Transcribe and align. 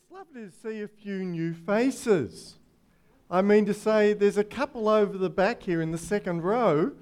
It's 0.00 0.12
lovely 0.12 0.44
to 0.44 0.52
see 0.52 0.82
a 0.82 0.86
few 0.86 1.24
new 1.24 1.52
faces. 1.52 2.54
I 3.28 3.42
mean 3.42 3.66
to 3.66 3.74
say, 3.74 4.12
there's 4.12 4.36
a 4.36 4.44
couple 4.44 4.88
over 4.88 5.18
the 5.18 5.28
back 5.28 5.60
here 5.64 5.82
in 5.82 5.90
the 5.90 5.98
second 5.98 6.42
row. 6.42 6.92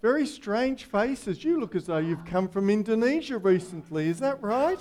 Very 0.00 0.24
strange 0.24 0.84
faces. 0.84 1.44
You 1.44 1.60
look 1.60 1.74
as 1.74 1.84
though 1.84 1.98
you've 1.98 2.24
come 2.24 2.48
from 2.48 2.70
Indonesia 2.70 3.36
recently, 3.36 4.08
is 4.08 4.20
that 4.20 4.42
right? 4.42 4.78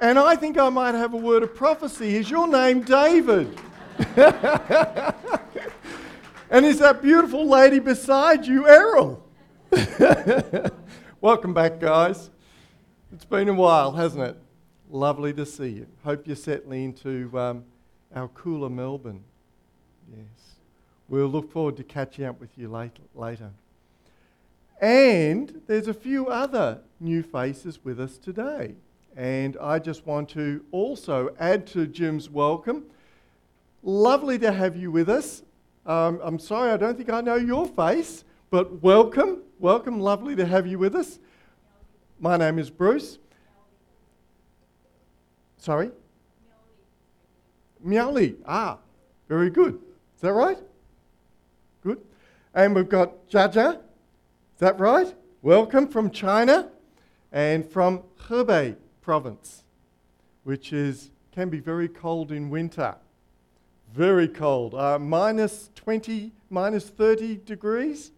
And 0.00 0.18
I 0.18 0.34
think 0.34 0.58
I 0.58 0.68
might 0.68 0.96
have 0.96 1.14
a 1.14 1.16
word 1.16 1.44
of 1.44 1.54
prophecy. 1.54 2.16
Is 2.16 2.28
your 2.28 2.48
name 2.48 2.82
David? 2.82 3.56
and 6.50 6.66
is 6.66 6.80
that 6.80 7.02
beautiful 7.02 7.46
lady 7.48 7.78
beside 7.78 8.48
you 8.48 8.66
Errol? 8.66 9.24
Welcome 11.20 11.54
back, 11.54 11.78
guys. 11.78 12.30
It's 13.12 13.24
been 13.24 13.48
a 13.48 13.54
while, 13.54 13.92
hasn't 13.92 14.24
it? 14.24 14.36
Lovely 14.92 15.32
to 15.32 15.46
see 15.46 15.68
you. 15.68 15.86
Hope 16.04 16.26
you're 16.26 16.36
settling 16.36 16.84
into 16.84 17.30
um, 17.38 17.64
our 18.14 18.28
cooler 18.28 18.68
Melbourne. 18.68 19.24
Yes. 20.14 20.56
We'll 21.08 21.28
look 21.28 21.50
forward 21.50 21.78
to 21.78 21.82
catching 21.82 22.26
up 22.26 22.38
with 22.38 22.50
you 22.58 22.68
later. 23.14 23.52
And 24.82 25.62
there's 25.66 25.88
a 25.88 25.94
few 25.94 26.26
other 26.26 26.82
new 27.00 27.22
faces 27.22 27.82
with 27.82 27.98
us 27.98 28.18
today. 28.18 28.74
And 29.16 29.56
I 29.62 29.78
just 29.78 30.04
want 30.04 30.28
to 30.30 30.62
also 30.72 31.34
add 31.40 31.66
to 31.68 31.86
Jim's 31.86 32.28
welcome. 32.28 32.84
Lovely 33.82 34.38
to 34.40 34.52
have 34.52 34.76
you 34.76 34.90
with 34.90 35.08
us. 35.08 35.42
Um, 35.86 36.20
I'm 36.22 36.38
sorry, 36.38 36.70
I 36.70 36.76
don't 36.76 36.98
think 36.98 37.08
I 37.08 37.22
know 37.22 37.36
your 37.36 37.66
face, 37.66 38.24
but 38.50 38.82
welcome. 38.82 39.38
Welcome. 39.58 40.00
Lovely 40.00 40.36
to 40.36 40.44
have 40.44 40.66
you 40.66 40.78
with 40.78 40.94
us. 40.94 41.18
My 42.20 42.36
name 42.36 42.58
is 42.58 42.68
Bruce. 42.68 43.18
Sorry? 45.62 45.92
Miaoli. 47.86 48.34
Ah, 48.44 48.78
very 49.28 49.48
good. 49.48 49.74
Is 50.16 50.22
that 50.22 50.32
right? 50.32 50.58
Good. 51.84 52.00
And 52.52 52.74
we've 52.74 52.88
got 52.88 53.28
Jaja. 53.28 53.74
Is 53.76 54.58
that 54.58 54.80
right? 54.80 55.14
Welcome 55.40 55.86
from 55.86 56.10
China 56.10 56.68
and 57.30 57.64
from 57.64 58.02
Hebei 58.26 58.74
province, 59.02 59.62
which 60.42 60.72
is 60.72 61.12
can 61.30 61.48
be 61.48 61.60
very 61.60 61.86
cold 61.86 62.32
in 62.32 62.50
winter. 62.50 62.96
Very 63.94 64.26
cold. 64.26 64.74
Uh, 64.74 64.98
minus 64.98 65.70
20, 65.76 66.32
minus 66.50 66.88
30 66.88 67.36
degrees. 67.36 68.10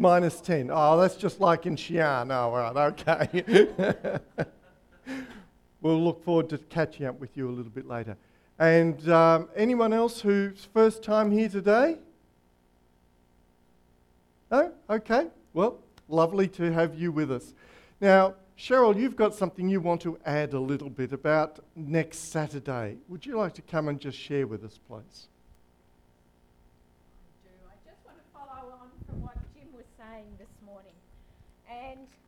Minus 0.00 0.40
10. 0.40 0.70
Oh, 0.72 1.00
that's 1.00 1.16
just 1.16 1.40
like 1.40 1.66
in 1.66 1.74
Xi'an. 1.74 2.30
Oh, 2.30 2.52
right, 2.52 2.94
okay. 3.00 4.20
we'll 5.80 6.02
look 6.02 6.24
forward 6.24 6.48
to 6.50 6.58
catching 6.58 7.04
up 7.04 7.18
with 7.18 7.36
you 7.36 7.48
a 7.48 7.50
little 7.50 7.72
bit 7.72 7.88
later. 7.88 8.16
And 8.60 9.08
um, 9.08 9.48
anyone 9.56 9.92
else 9.92 10.20
who's 10.20 10.68
first 10.72 11.02
time 11.02 11.32
here 11.32 11.48
today? 11.48 11.96
No? 14.52 14.72
Okay. 14.88 15.26
Well, 15.52 15.78
lovely 16.08 16.46
to 16.48 16.72
have 16.72 16.94
you 16.94 17.10
with 17.10 17.32
us. 17.32 17.52
Now, 18.00 18.34
Cheryl, 18.56 18.96
you've 18.96 19.16
got 19.16 19.34
something 19.34 19.68
you 19.68 19.80
want 19.80 20.00
to 20.02 20.16
add 20.24 20.52
a 20.52 20.60
little 20.60 20.90
bit 20.90 21.12
about 21.12 21.58
next 21.74 22.30
Saturday. 22.30 22.98
Would 23.08 23.26
you 23.26 23.36
like 23.36 23.54
to 23.54 23.62
come 23.62 23.88
and 23.88 24.00
just 24.00 24.16
share 24.16 24.46
with 24.46 24.64
us, 24.64 24.78
please? 24.88 25.26
friends. 31.88 32.27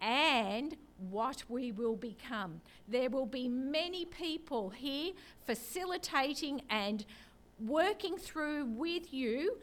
and 0.00 0.76
what 1.08 1.42
we 1.48 1.72
will 1.72 1.96
become. 1.96 2.60
There 2.88 3.10
will 3.10 3.26
be 3.26 3.48
many 3.48 4.04
people 4.04 4.70
here 4.70 5.12
facilitating 5.46 6.62
and 6.68 7.04
working 7.58 8.16
through 8.16 8.66
with 8.66 9.12
you 9.12 9.58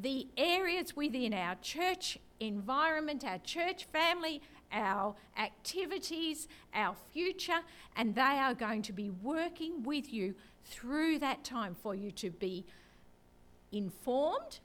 the 0.00 0.28
areas 0.36 0.94
within 0.96 1.34
our 1.34 1.56
church 1.56 2.18
environment, 2.40 3.24
our 3.24 3.38
church 3.38 3.84
family, 3.84 4.40
our 4.72 5.14
activities, 5.36 6.46
our 6.74 6.94
future, 7.12 7.60
and 7.96 8.14
they 8.14 8.20
are 8.20 8.54
going 8.54 8.82
to 8.82 8.92
be 8.92 9.10
working 9.10 9.82
with 9.82 10.12
you 10.12 10.34
through 10.64 11.18
that 11.18 11.42
time 11.42 11.74
for 11.74 11.94
you 11.94 12.10
to 12.12 12.30
be 12.30 12.64
informed, 13.72 14.60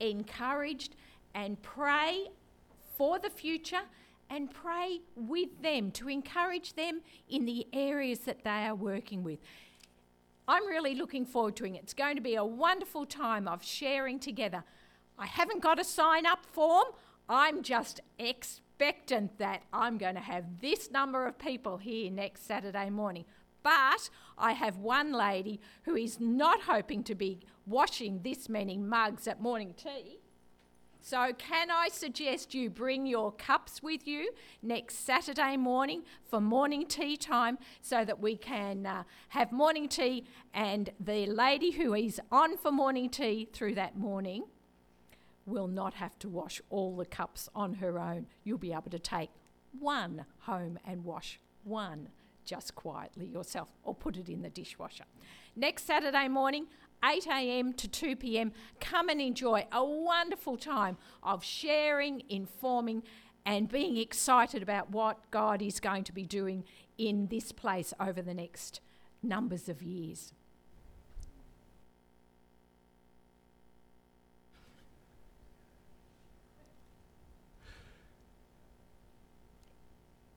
encouraged, 0.00 0.96
and 1.34 1.60
pray 1.62 2.26
for 2.96 3.18
the 3.18 3.30
future 3.30 3.82
and 4.30 4.52
pray 4.52 5.00
with 5.14 5.62
them 5.62 5.90
to 5.92 6.08
encourage 6.08 6.74
them 6.74 7.00
in 7.28 7.44
the 7.44 7.66
areas 7.72 8.20
that 8.20 8.44
they 8.44 8.66
are 8.66 8.74
working 8.74 9.22
with. 9.22 9.38
I'm 10.48 10.66
really 10.66 10.94
looking 10.94 11.26
forward 11.26 11.56
to 11.56 11.64
it. 11.64 11.74
It's 11.74 11.94
going 11.94 12.16
to 12.16 12.22
be 12.22 12.36
a 12.36 12.44
wonderful 12.44 13.06
time 13.06 13.48
of 13.48 13.64
sharing 13.64 14.18
together. 14.18 14.64
I 15.18 15.26
haven't 15.26 15.62
got 15.62 15.80
a 15.80 15.84
sign 15.84 16.26
up 16.26 16.46
form. 16.46 16.86
I'm 17.28 17.62
just 17.62 18.00
expectant 18.18 19.38
that 19.38 19.62
I'm 19.72 19.98
going 19.98 20.14
to 20.14 20.20
have 20.20 20.60
this 20.60 20.90
number 20.90 21.26
of 21.26 21.38
people 21.38 21.78
here 21.78 22.10
next 22.10 22.46
Saturday 22.46 22.90
morning. 22.90 23.24
But 23.62 24.10
I 24.38 24.52
have 24.52 24.76
one 24.76 25.12
lady 25.12 25.60
who 25.82 25.96
is 25.96 26.20
not 26.20 26.62
hoping 26.62 27.02
to 27.04 27.16
be 27.16 27.40
washing 27.66 28.20
this 28.22 28.48
many 28.48 28.76
mugs 28.78 29.26
at 29.26 29.40
morning 29.40 29.74
tea. 29.76 30.20
So, 31.08 31.32
can 31.38 31.70
I 31.70 31.86
suggest 31.86 32.52
you 32.52 32.68
bring 32.68 33.06
your 33.06 33.30
cups 33.30 33.80
with 33.80 34.08
you 34.08 34.32
next 34.60 35.06
Saturday 35.06 35.56
morning 35.56 36.02
for 36.28 36.40
morning 36.40 36.84
tea 36.84 37.16
time 37.16 37.58
so 37.80 38.04
that 38.04 38.18
we 38.18 38.36
can 38.36 38.86
uh, 38.86 39.04
have 39.28 39.52
morning 39.52 39.88
tea 39.88 40.24
and 40.52 40.90
the 40.98 41.26
lady 41.26 41.70
who 41.70 41.94
is 41.94 42.20
on 42.32 42.56
for 42.56 42.72
morning 42.72 43.08
tea 43.08 43.48
through 43.52 43.76
that 43.76 43.96
morning 43.96 44.46
will 45.44 45.68
not 45.68 45.94
have 45.94 46.18
to 46.18 46.28
wash 46.28 46.60
all 46.70 46.96
the 46.96 47.06
cups 47.06 47.48
on 47.54 47.74
her 47.74 48.00
own. 48.00 48.26
You'll 48.42 48.58
be 48.58 48.72
able 48.72 48.90
to 48.90 48.98
take 48.98 49.30
one 49.78 50.24
home 50.40 50.76
and 50.84 51.04
wash 51.04 51.38
one 51.62 52.08
just 52.44 52.74
quietly 52.74 53.26
yourself 53.26 53.68
or 53.84 53.94
put 53.94 54.16
it 54.16 54.28
in 54.28 54.42
the 54.42 54.50
dishwasher. 54.50 55.04
Next 55.54 55.86
Saturday 55.86 56.28
morning, 56.28 56.66
8 57.04 57.26
a.m. 57.26 57.72
to 57.74 57.88
2 57.88 58.16
p.m., 58.16 58.52
come 58.80 59.08
and 59.08 59.20
enjoy 59.20 59.66
a 59.72 59.84
wonderful 59.84 60.56
time 60.56 60.96
of 61.22 61.44
sharing, 61.44 62.22
informing, 62.28 63.02
and 63.44 63.68
being 63.68 63.96
excited 63.96 64.62
about 64.62 64.90
what 64.90 65.30
God 65.30 65.62
is 65.62 65.78
going 65.78 66.04
to 66.04 66.12
be 66.12 66.24
doing 66.24 66.64
in 66.98 67.28
this 67.28 67.52
place 67.52 67.94
over 68.00 68.20
the 68.20 68.34
next 68.34 68.80
numbers 69.22 69.68
of 69.68 69.82
years. 69.82 70.32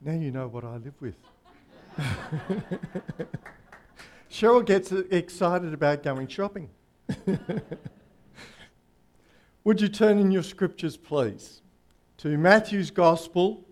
Now 0.02 0.14
you 0.14 0.32
know 0.32 0.48
what 0.48 0.64
I 0.64 0.78
live 0.78 0.94
with. 1.02 1.16
Cheryl 4.32 4.66
gets 4.66 4.92
excited 4.92 5.74
about 5.74 6.04
going 6.04 6.28
shopping. 6.28 6.70
Would 9.64 9.82
you 9.82 9.88
turn 9.88 10.20
in 10.20 10.32
your 10.32 10.44
scriptures, 10.44 10.96
please, 10.98 11.62
to 12.18 12.38
Matthew's 12.38 12.92
Gospel, 12.92 13.66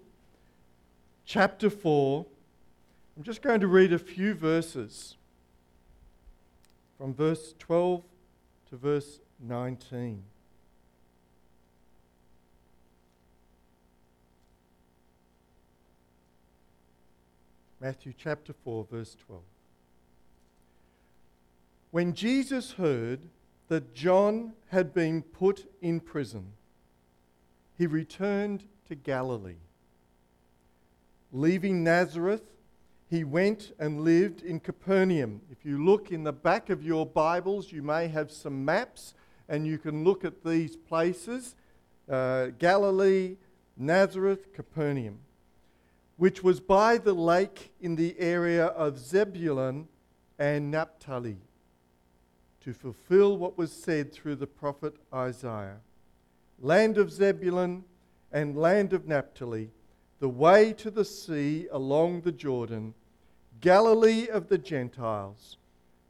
chapter 1.26 1.70
4. 1.70 2.26
I'm 3.16 3.24
just 3.24 3.42
going 3.42 3.60
to 3.60 3.68
read 3.68 3.94
a 3.94 4.00
few 4.00 4.34
verses 4.34 5.16
from 6.98 7.14
verse 7.14 7.54
12 7.60 8.04
to 8.70 8.76
verse 8.78 9.20
19. 9.40 10.24
Matthew 17.80 18.14
chapter 18.18 18.54
4, 18.54 18.88
verse 18.90 19.16
12. 19.28 19.42
When 21.92 22.14
Jesus 22.14 22.74
heard 22.74 23.22
that 23.70 23.94
John 23.94 24.54
had 24.68 24.94
been 24.94 25.22
put 25.22 25.72
in 25.82 26.00
prison, 26.00 26.54
he 27.78 27.88
returned 27.88 28.64
to 28.88 28.96
Galilee. 28.96 29.56
Leaving 31.32 31.84
Nazareth, 31.84 32.44
he 33.10 33.24
went 33.24 33.74
and 33.80 34.02
lived 34.02 34.42
in 34.42 34.60
Capernaum. 34.60 35.42
If 35.52 35.66
you 35.66 35.84
look 35.84 36.12
in 36.12 36.24
the 36.24 36.34
back 36.34 36.70
of 36.70 36.84
your 36.84 37.06
Bibles, 37.06 37.72
you 37.72 37.82
may 37.82 38.08
have 38.08 38.32
some 38.32 38.66
maps 38.66 39.14
and 39.48 39.66
you 39.66 39.78
can 39.78 40.04
look 40.04 40.26
at 40.26 40.44
these 40.44 40.76
places 40.76 41.56
uh, 42.10 42.48
Galilee, 42.58 43.36
Nazareth, 43.78 44.54
Capernaum 44.54 45.20
which 46.18 46.44
was 46.44 46.60
by 46.60 46.98
the 46.98 47.14
lake 47.14 47.72
in 47.80 47.96
the 47.96 48.20
area 48.20 48.66
of 48.66 48.98
Zebulun 48.98 49.88
and 50.38 50.70
Naphtali, 50.72 51.38
to 52.68 52.74
fulfill 52.74 53.38
what 53.38 53.58
was 53.58 53.72
said 53.72 54.12
through 54.12 54.36
the 54.36 54.46
prophet 54.46 54.94
Isaiah 55.14 55.78
Land 56.60 56.98
of 56.98 57.14
Zebulun 57.14 57.86
and 58.30 58.58
land 58.58 58.92
of 58.92 59.08
Naphtali, 59.08 59.70
the 60.20 60.28
way 60.28 60.74
to 60.74 60.92
the 60.92 61.06
sea 61.06 61.70
along 61.72 62.22
the 62.22 62.32
Jordan, 62.34 62.94
Galilee 63.62 64.28
of 64.28 64.50
the 64.50 64.58
Gentiles, 64.58 65.56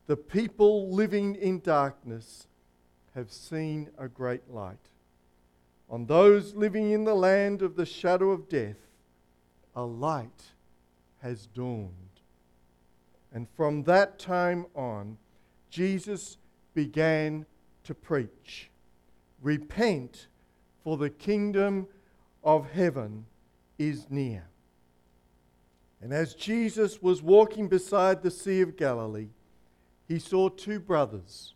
the 0.08 0.18
people 0.18 0.90
living 0.90 1.36
in 1.36 1.60
darkness 1.60 2.48
have 3.14 3.32
seen 3.32 3.92
a 3.96 4.08
great 4.08 4.50
light. 4.50 4.90
On 5.92 6.08
those 6.08 6.56
living 6.56 6.90
in 6.90 7.04
the 7.04 7.14
land 7.14 7.62
of 7.62 7.76
the 7.76 7.86
shadow 7.86 8.32
of 8.32 8.50
death, 8.50 8.80
a 9.76 9.84
light 9.84 10.54
has 11.22 11.46
dawned. 11.46 11.92
And 13.32 13.48
from 13.56 13.84
that 13.84 14.18
time 14.18 14.66
on, 14.74 15.20
Jesus 15.70 16.38
began 16.78 17.44
to 17.84 17.96
preach 17.96 18.70
Repent, 19.42 20.28
for 20.84 20.96
the 20.96 21.10
kingdom 21.10 21.88
of 22.44 22.70
heaven 22.70 23.26
is 23.80 24.06
near. 24.12 24.48
And 26.00 26.14
as 26.14 26.36
Jesus 26.36 27.02
was 27.02 27.24
walking 27.24 27.68
beside 27.68 28.22
the 28.22 28.30
Sea 28.30 28.62
of 28.62 28.78
Galilee, 28.78 29.30
he 30.08 30.20
saw 30.20 30.50
two 30.50 30.80
brothers, 30.80 31.56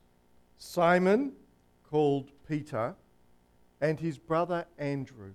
Simon, 0.57 1.33
called 1.89 2.31
Peter, 2.47 2.95
and 3.79 3.99
his 3.99 4.17
brother 4.17 4.65
Andrew 4.79 5.33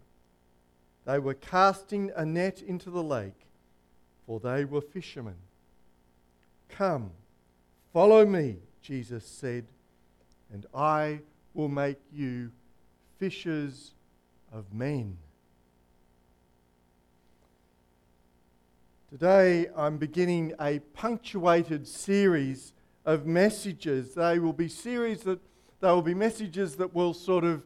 they 1.05 1.21
were 1.21 1.35
casting 1.35 2.11
a 2.17 2.27
net 2.27 2.61
into 2.61 2.91
the 2.91 3.03
lake, 3.05 3.47
for 4.27 4.41
they 4.41 4.65
were 4.65 4.81
fishermen. 4.81 5.37
Come, 6.69 7.13
follow 7.93 8.27
me, 8.27 8.57
Jesus 8.83 9.25
said, 9.25 9.67
and 10.53 10.67
I 10.75 11.21
will 11.55 11.69
make 11.69 11.99
you 12.13 12.51
fishers 13.19 13.95
of 14.53 14.73
men. 14.73 15.19
Today 19.11 19.69
I'm 19.77 19.97
beginning 19.97 20.53
a 20.61 20.81
punctuated 20.93 21.87
series 21.87 22.73
of 23.05 23.25
messages. 23.25 24.15
They 24.15 24.39
will 24.39 24.53
be 24.53 24.69
series 24.69 25.23
that 25.23 25.41
they 25.81 25.89
will 25.89 26.03
be 26.03 26.15
messages 26.15 26.77
that 26.77 26.95
will 26.95 27.15
sort 27.15 27.45
of 27.45 27.65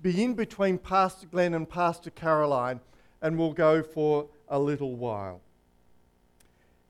be 0.00 0.22
in 0.22 0.34
between 0.34 0.78
Pastor 0.78 1.26
Glenn 1.26 1.54
and 1.54 1.68
Pastor 1.68 2.10
Caroline, 2.10 2.80
and 3.20 3.38
we'll 3.38 3.52
go 3.52 3.82
for 3.82 4.28
a 4.48 4.58
little 4.58 4.96
while. 4.96 5.40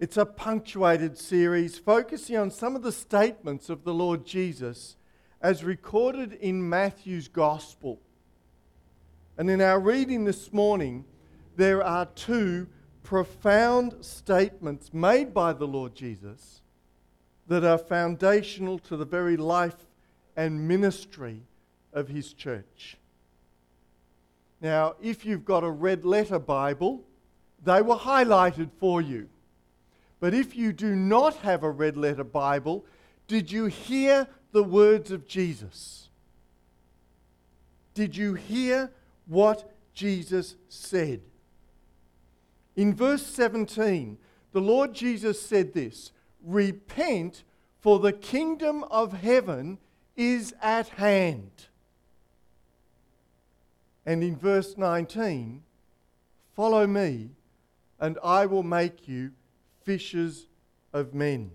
It's 0.01 0.17
a 0.17 0.27
punctuated 0.27 1.17
series 1.17 1.79
focusing 1.79 2.37
on 2.37 2.51
some 2.51 2.75
of 2.75 2.83
the 2.83 2.91
statements 2.91 3.69
of 3.69 3.85
the 3.85 3.95
Lord 3.95 4.27
Jesus 4.27 4.97
as 5.43 5.65
recorded 5.65 6.35
in 6.35 6.69
Matthew's 6.69 7.27
Gospel. 7.27 8.01
And 9.37 9.51
in 9.51 9.61
our 9.61 9.81
reading 9.81 10.25
this 10.25 10.53
morning, 10.53 11.05
there 11.57 11.83
are 11.83 12.07
two 12.07 12.69
profound 13.03 13.97
statements 14.05 14.95
made 14.95 15.35
by 15.35 15.53
the 15.53 15.67
Lord 15.67 15.97
Jesus 15.97 16.63
that 17.49 17.65
are 17.65 17.77
foundational 17.77 18.79
to 18.79 18.97
the 18.97 19.05
very 19.05 19.37
life 19.37 19.89
and 20.37 20.69
ministry 20.69 21.43
of 21.93 22.09
his 22.09 22.33
church. 22.33 22.97
Now, 24.61 24.95
if 25.03 25.27
you've 25.27 25.45
got 25.45 25.65
a 25.65 25.71
red 25.71 26.05
letter 26.05 26.39
Bible, 26.39 27.03
they 27.65 27.83
were 27.83 27.97
highlighted 27.97 28.71
for 28.79 29.01
you. 29.01 29.29
But 30.21 30.35
if 30.35 30.57
you 30.57 30.73
do 30.73 30.95
not 30.95 31.35
have 31.39 31.65
a 31.65 31.71
red 31.71 31.97
letter 31.97 32.23
Bible, 32.23 32.85
did 33.27 33.51
you 33.51 33.67
hear 33.67 34.29
the 34.53 34.63
words 34.63 35.11
of 35.11 35.27
Jesus? 35.27 36.09
Did 37.95 38.17
you 38.17 38.35
hear 38.35 38.91
what 39.27 39.71
Jesus 39.95 40.57
said? 40.69 41.21
In 42.77 42.95
verse 42.95 43.27
17, 43.27 44.17
the 44.53 44.61
Lord 44.61 44.95
Jesus 44.95 45.41
said 45.41 45.75
this 45.75 46.13
Repent, 46.45 47.45
for 47.81 47.99
the 47.99 48.13
kingdom 48.13 48.85
of 48.85 49.13
heaven 49.13 49.79
is 50.17 50.55
at 50.63 50.89
hand. 50.91 51.51
And 54.07 54.23
in 54.23 54.37
verse 54.37 54.77
19, 54.77 55.63
follow 56.55 56.87
me, 56.87 57.31
and 58.01 58.19
I 58.23 58.47
will 58.47 58.63
make 58.63 59.09
you 59.09 59.33
fishers 59.85 60.47
of 60.93 61.15
men. 61.15 61.51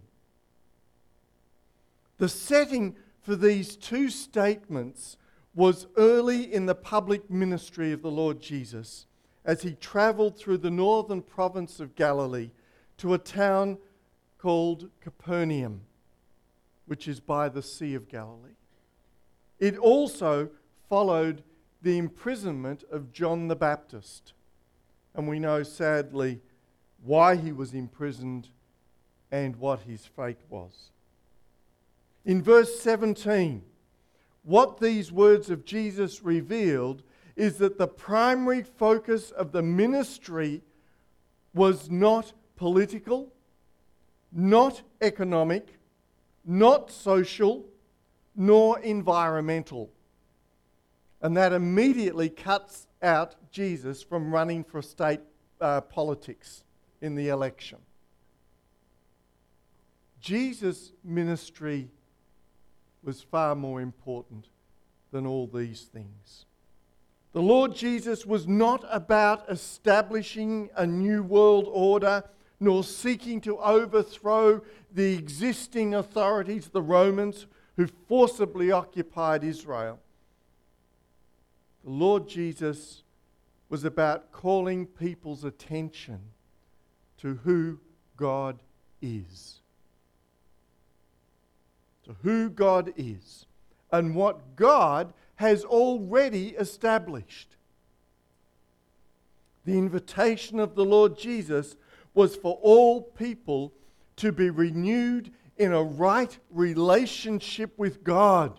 The 2.18 2.30
setting 2.30 2.96
for 3.22 3.36
these 3.36 3.75
two 3.75 4.10
statements 4.10 5.18
was 5.54 5.88
early 5.98 6.54
in 6.54 6.66
the 6.66 6.75
public 6.75 7.30
ministry 7.30 7.92
of 7.92 8.02
the 8.02 8.12
Lord 8.12 8.40
Jesus 8.40 9.06
as 9.44 9.62
he 9.62 9.74
traveled 9.74 10.38
through 10.38 10.58
the 10.58 10.71
northern 10.71 11.21
province 11.21 11.80
of 11.80 11.95
Galilee 11.95 12.52
to 12.97 13.14
a 13.14 13.18
town 13.18 13.78
called 14.38 14.90
Capernaum, 15.02 15.81
which 16.86 17.07
is 17.07 17.19
by 17.19 17.50
the 17.50 17.62
Sea 17.62 17.95
of 17.95 18.09
Galilee. 18.09 18.56
It 19.59 19.78
also 19.78 20.50
followed 20.90 21.44
the 21.81 21.97
imprisonment 21.97 22.83
of 22.92 23.12
John 23.12 23.47
the 23.47 23.56
Baptist. 23.56 24.33
And 25.16 25.28
we 25.28 25.40
know 25.40 25.64
sadly 25.64 26.42
why 27.04 27.36
he 27.36 27.52
was 27.52 27.74
imprisoned 27.74 28.50
and 29.31 29.56
what 29.56 29.81
his 29.81 30.06
fate 30.06 30.40
was. 30.50 30.92
In 32.28 32.44
verse 32.44 32.78
17, 32.81 33.64
what 34.44 34.81
these 34.81 35.14
words 35.14 35.50
of 35.50 35.64
Jesus 35.64 36.22
revealed 36.24 37.02
is 37.38 37.56
that 37.60 37.78
the 37.78 37.88
primary 37.88 38.64
focus 38.64 39.31
of 39.31 39.54
the 39.54 39.62
ministry 39.62 40.62
was 41.54 41.90
not 41.90 42.34
political, 42.57 43.31
not 44.30 44.81
economic, 45.00 45.80
not 46.44 46.92
social, 46.92 47.64
nor 48.36 48.78
environmental. 48.80 49.90
And 51.22 51.38
that 51.38 51.54
immediately 51.54 52.28
cuts 52.28 52.88
out 53.02 53.36
Jesus 53.52 54.04
from 54.04 54.34
running 54.34 54.66
for 54.66 54.81
state 54.81 55.22
uh, 55.62 55.80
politics 55.80 56.66
in 57.00 57.16
the 57.16 57.30
election. 57.30 57.78
Jesus' 60.19 60.92
ministry 61.06 61.90
was 63.07 63.21
far 63.21 63.56
more 63.56 63.80
important 63.80 64.49
than 65.11 65.26
all 65.26 65.47
these 65.47 65.83
things. 65.83 66.45
The 67.31 67.42
Lord 67.42 67.73
Jesus 67.73 68.26
was 68.26 68.45
not 68.45 68.83
about 68.92 69.49
establishing 69.49 70.69
a 70.76 70.85
new 70.85 71.23
world 71.23 71.69
order 71.71 72.26
nor 72.59 72.83
seeking 72.83 73.40
to 73.42 73.57
overthrow 73.59 74.61
the 74.92 75.14
existing 75.14 75.95
authorities, 75.95 76.68
the 76.68 76.81
Romans, 76.81 77.47
who 77.78 77.87
forcibly 78.09 78.71
occupied 78.71 79.42
Israel. 79.42 79.99
The 81.85 81.92
Lord 81.92 82.28
Jesus 82.28 83.04
was 83.69 83.85
about 83.85 84.33
calling 84.33 84.85
people's 84.85 85.45
attention 85.45 86.19
to 87.19 87.35
who 87.35 87.80
God 88.18 88.61
is. 89.02 89.61
To 92.07 92.16
who 92.23 92.49
God 92.49 92.94
is 92.95 93.45
and 93.92 94.16
what 94.16 94.56
God 94.56 95.14
has 95.35 95.66
already 95.66 96.49
established. 96.49 97.57
The 99.66 99.78
invitation 99.78 100.59
of 100.59 100.76
the 100.76 100.85
Lord 100.85 101.18
Jesus 101.18 101.76
was 102.14 102.37
for 102.37 102.57
all 102.61 103.02
people 103.02 103.73
to 104.16 104.31
be 104.31 104.49
renewed 104.49 105.31
in 105.57 105.73
a 105.73 105.83
right 105.83 106.37
relationship 106.49 107.78
with 107.78 108.06
God, 108.06 108.57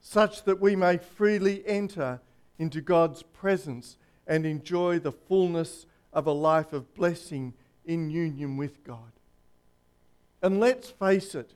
such 0.00 0.44
that 0.44 0.60
we 0.60 0.76
may 0.76 0.98
freely 0.98 1.66
enter 1.66 2.20
into 2.56 2.80
God's 2.80 3.24
presence 3.24 3.96
and 4.28 4.46
enjoy 4.46 5.00
the 5.00 5.12
fullness 5.12 5.86
of 6.12 6.26
a 6.26 6.32
life 6.32 6.72
of 6.72 6.94
blessing 6.94 7.52
in 7.84 8.10
union 8.10 8.56
with 8.56 8.84
God. 8.84 9.12
And 10.40 10.60
let's 10.60 10.88
face 10.88 11.34
it, 11.34 11.54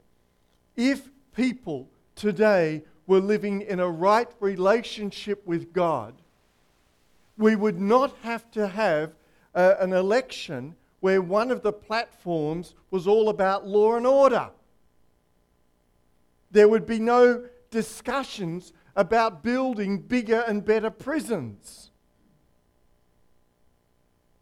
if 0.77 1.11
people 1.35 1.89
today 2.15 2.83
were 3.07 3.21
living 3.21 3.63
in 3.63 3.81
a 3.81 3.89
right 3.89 4.29
relationship 4.41 5.47
with 5.47 5.73
God, 5.73 6.15
we 7.37 7.57
would 7.57 7.81
not 7.81 8.15
have 8.23 8.51
to 8.53 8.69
have 8.69 9.13
uh, 9.55 9.75
an 9.81 9.93
election 9.93 10.77
where 11.01 11.21
one 11.21 11.51
of 11.51 11.63
the 11.63 11.73
platforms 11.73 12.75
was 12.91 13.07
all 13.07 13.29
about 13.29 13.67
law 13.67 13.97
and 13.97 14.07
order. 14.07 14.51
There 16.51 16.69
would 16.69 16.87
be 16.87 17.01
no 17.01 17.47
discussions 17.71 18.73
about 18.95 19.43
building 19.43 19.99
bigger 19.99 20.45
and 20.47 20.65
better 20.65 20.91
prisons. 20.91 21.91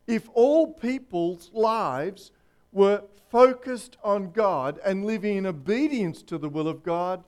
If 0.06 0.28
all 0.34 0.72
people's 0.74 1.50
lives 1.52 2.32
were 2.72 3.02
focused 3.30 3.96
on 4.02 4.32
God 4.32 4.78
and 4.84 5.04
living 5.04 5.36
in 5.36 5.46
obedience 5.46 6.22
to 6.22 6.38
the 6.38 6.48
will 6.48 6.68
of 6.68 6.82
God, 6.82 7.22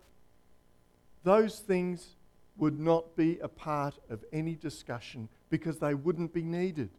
those 1.24 1.60
things 1.60 2.16
would 2.56 2.78
not 2.78 3.16
be 3.16 3.38
a 3.38 3.48
part 3.48 3.94
of 4.10 4.24
any 4.32 4.54
discussion 4.54 5.28
because 5.48 5.78
they 5.78 5.94
wouldn't 5.94 6.32
be 6.32 6.42
needed. 6.42 6.90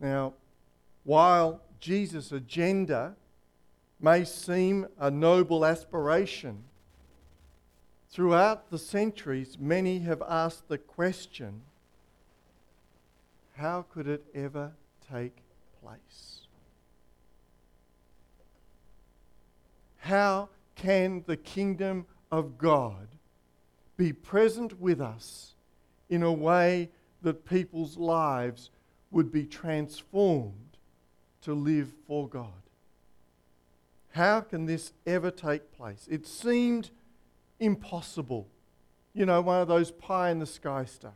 Now, 0.00 0.34
while 1.04 1.62
Jesus' 1.80 2.30
agenda 2.32 3.16
may 4.00 4.24
seem 4.24 4.86
a 4.98 5.10
noble 5.10 5.64
aspiration, 5.64 6.62
throughout 8.10 8.70
the 8.70 8.78
centuries, 8.78 9.58
many 9.58 9.98
have 10.00 10.22
asked 10.28 10.68
the 10.68 10.78
question 10.78 11.62
how 13.58 13.84
could 13.92 14.06
it 14.06 14.24
ever 14.34 14.72
take 15.12 15.36
place? 15.82 16.42
How 19.96 20.48
can 20.76 21.24
the 21.26 21.36
kingdom 21.36 22.06
of 22.30 22.56
God 22.56 23.08
be 23.96 24.12
present 24.12 24.80
with 24.80 25.00
us 25.00 25.54
in 26.08 26.22
a 26.22 26.32
way 26.32 26.88
that 27.22 27.44
people's 27.44 27.96
lives 27.96 28.70
would 29.10 29.32
be 29.32 29.44
transformed 29.44 30.76
to 31.42 31.52
live 31.52 31.92
for 32.06 32.28
God? 32.28 32.52
How 34.12 34.40
can 34.40 34.66
this 34.66 34.92
ever 35.04 35.32
take 35.32 35.72
place? 35.72 36.06
It 36.08 36.28
seemed 36.28 36.90
impossible. 37.58 38.46
You 39.14 39.26
know, 39.26 39.40
one 39.40 39.60
of 39.60 39.66
those 39.66 39.90
pie 39.90 40.30
in 40.30 40.38
the 40.38 40.46
sky 40.46 40.84
stuff. 40.84 41.14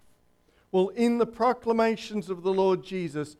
Well, 0.72 0.88
in 0.88 1.18
the 1.18 1.26
proclamations 1.26 2.30
of 2.30 2.42
the 2.42 2.52
Lord 2.52 2.82
Jesus, 2.82 3.36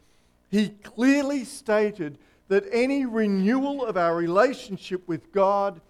he 0.51 0.69
clearly 0.69 1.45
stated 1.45 2.19
that 2.49 2.67
any 2.71 3.07
renewal 3.07 3.85
of 3.87 3.97
our 3.97 4.15
relationship 4.15 5.09
with 5.09 5.33
God 5.33 5.81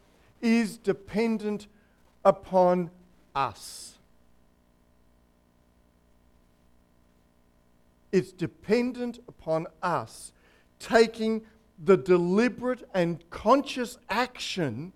is 0.40 0.78
dependent 0.78 1.66
upon 2.25 2.90
us. 3.34 3.99
It's 8.12 8.30
dependent 8.30 9.18
upon 9.26 9.66
us 9.82 10.32
taking 10.78 11.42
the 11.82 11.96
deliberate 11.96 12.88
and 12.94 13.28
conscious 13.30 13.99
action 14.08 14.92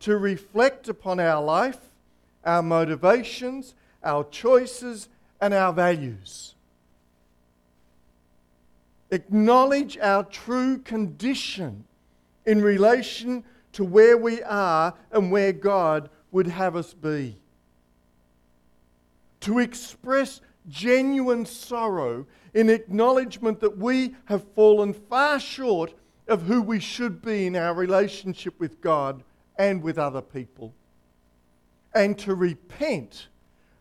to 0.00 0.16
reflect 0.16 0.88
upon 0.88 1.18
our 1.18 1.42
life, 1.42 1.80
our 2.44 2.62
motivations, 2.62 3.74
our 4.04 4.22
choices, 4.22 5.08
and 5.40 5.54
our 5.54 5.72
values. 5.72 6.54
Acknowledge 9.10 9.96
our 9.98 10.24
true 10.24 10.78
condition 10.78 11.84
in 12.44 12.60
relation 12.60 13.44
to 13.72 13.84
where 13.84 14.16
we 14.16 14.42
are 14.42 14.94
and 15.12 15.30
where 15.30 15.52
God 15.52 16.10
would 16.30 16.46
have 16.46 16.76
us 16.76 16.92
be. 16.92 17.36
To 19.40 19.60
express 19.60 20.40
genuine 20.68 21.46
sorrow 21.46 22.26
in 22.54 22.68
acknowledgement 22.68 23.60
that 23.60 23.78
we 23.78 24.14
have 24.26 24.44
fallen 24.54 24.92
far 24.92 25.40
short 25.40 25.94
of 26.26 26.42
who 26.42 26.60
we 26.60 26.80
should 26.80 27.22
be 27.22 27.46
in 27.46 27.56
our 27.56 27.72
relationship 27.72 28.58
with 28.58 28.80
God 28.80 29.22
and 29.56 29.82
with 29.82 29.98
other 29.98 30.20
people. 30.20 30.74
And 31.94 32.18
to 32.18 32.34
repent 32.34 33.28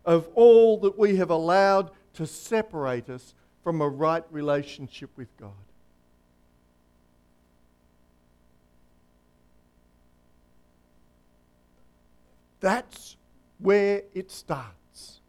of 0.07 0.29
all 0.35 0.77
that 0.77 0.97
we 0.97 1.17
have 1.17 1.29
allowed 1.29 1.91
to 2.13 2.25
separate 2.25 3.09
us 3.09 3.35
from 3.61 3.81
a 3.81 3.87
right 3.87 4.23
relationship 4.31 5.09
with 5.17 5.27
God. 5.37 5.51
That's 12.61 13.17
where 13.59 14.03
it 14.13 14.31
starts. 14.31 15.19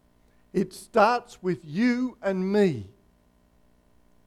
It 0.53 0.73
starts 0.73 1.43
with 1.43 1.59
you 1.63 2.17
and 2.23 2.51
me 2.51 2.87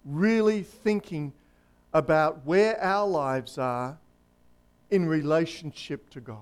really 0.04 0.62
thinking 0.62 1.32
about 1.94 2.44
where 2.44 2.80
our 2.82 3.08
lives 3.08 3.56
are 3.56 3.96
in 4.90 5.06
relationship 5.06 6.10
to 6.10 6.20
God. 6.20 6.38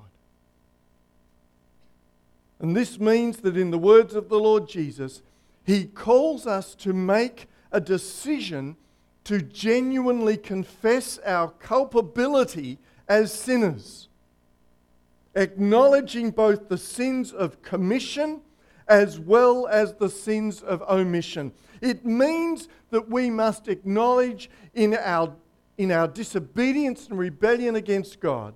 And 2.60 2.76
this 2.76 3.00
means 3.00 3.38
that 3.38 3.56
in 3.56 3.70
the 3.70 3.78
words 3.78 4.14
of 4.14 4.28
the 4.28 4.38
Lord 4.38 4.68
Jesus, 4.68 5.22
He 5.64 5.86
calls 5.86 6.46
us 6.46 6.74
to 6.76 6.92
make 6.92 7.48
a 7.72 7.80
decision 7.80 8.76
to 9.24 9.40
genuinely 9.40 10.36
confess 10.36 11.18
our 11.24 11.48
culpability 11.48 12.78
as 13.08 13.32
sinners, 13.32 14.08
acknowledging 15.34 16.30
both 16.30 16.68
the 16.68 16.78
sins 16.78 17.32
of 17.32 17.62
commission 17.62 18.40
as 18.88 19.20
well 19.20 19.68
as 19.68 19.94
the 19.94 20.10
sins 20.10 20.62
of 20.62 20.82
omission. 20.82 21.52
It 21.80 22.04
means 22.04 22.68
that 22.90 23.08
we 23.08 23.30
must 23.30 23.68
acknowledge 23.68 24.50
in 24.74 24.94
our, 24.94 25.32
in 25.78 25.92
our 25.92 26.08
disobedience 26.08 27.06
and 27.08 27.18
rebellion 27.18 27.76
against 27.76 28.20
God, 28.20 28.54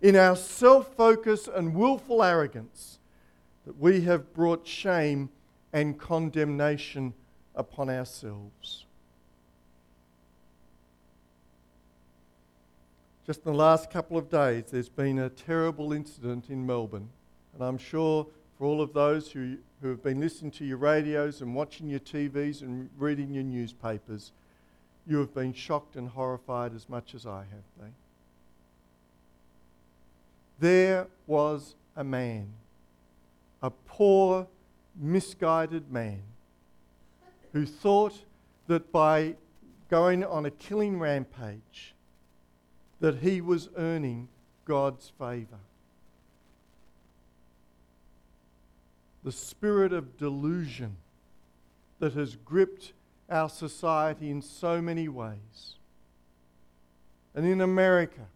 in 0.00 0.16
our 0.16 0.36
self 0.36 0.94
focus 0.94 1.48
and 1.54 1.74
willful 1.74 2.22
arrogance, 2.22 2.97
that 3.68 3.78
we 3.78 4.00
have 4.00 4.32
brought 4.32 4.66
shame 4.66 5.28
and 5.74 5.98
condemnation 5.98 7.12
upon 7.54 7.90
ourselves. 7.90 8.86
Just 13.26 13.44
in 13.44 13.52
the 13.52 13.58
last 13.58 13.90
couple 13.90 14.16
of 14.16 14.30
days, 14.30 14.64
there's 14.70 14.88
been 14.88 15.18
a 15.18 15.28
terrible 15.28 15.92
incident 15.92 16.48
in 16.48 16.64
Melbourne, 16.64 17.10
and 17.52 17.62
I'm 17.62 17.76
sure 17.76 18.26
for 18.56 18.64
all 18.64 18.80
of 18.80 18.94
those 18.94 19.30
who, 19.32 19.58
who 19.82 19.88
have 19.88 20.02
been 20.02 20.18
listening 20.18 20.50
to 20.52 20.64
your 20.64 20.78
radios 20.78 21.42
and 21.42 21.54
watching 21.54 21.90
your 21.90 22.00
TVs 22.00 22.62
and 22.62 22.88
reading 22.96 23.34
your 23.34 23.44
newspapers, 23.44 24.32
you 25.06 25.18
have 25.18 25.34
been 25.34 25.52
shocked 25.52 25.94
and 25.94 26.08
horrified 26.08 26.74
as 26.74 26.88
much 26.88 27.14
as 27.14 27.26
I 27.26 27.40
have 27.40 27.78
been. 27.78 27.94
There 30.58 31.06
was 31.26 31.74
a 31.94 32.02
man, 32.02 32.48
a 33.62 33.70
poor, 33.70 34.46
misguided 34.96 35.90
man, 35.90 36.22
who 37.52 37.66
thought 37.66 38.14
that 38.66 38.92
by 38.92 39.34
going 39.88 40.24
on 40.24 40.46
a 40.46 40.50
killing 40.50 40.98
rampage, 40.98 41.94
that 43.00 43.18
he 43.18 43.40
was 43.40 43.68
earning 43.76 44.28
God's 44.64 45.10
favour. 45.18 45.58
the 49.28 49.32
spirit 49.32 49.92
of 49.92 50.16
delusion 50.16 50.96
that 51.98 52.14
has 52.14 52.36
gripped 52.36 52.92
our 53.28 53.48
society 53.48 54.30
in 54.30 54.40
so 54.40 54.80
many 54.80 55.06
ways. 55.06 55.74
And 57.34 57.46
in 57.46 57.60
America, 57.60 58.26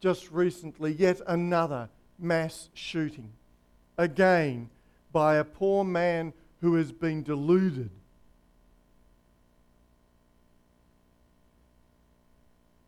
just 0.00 0.30
recently, 0.30 0.92
yet 0.92 1.20
another 1.26 1.90
mass 2.18 2.70
shooting, 2.72 3.32
again 3.98 4.70
by 5.12 5.36
a 5.36 5.44
poor 5.44 5.84
man 5.84 6.32
who 6.62 6.76
has 6.76 6.90
been 6.90 7.22
deluded. 7.22 7.90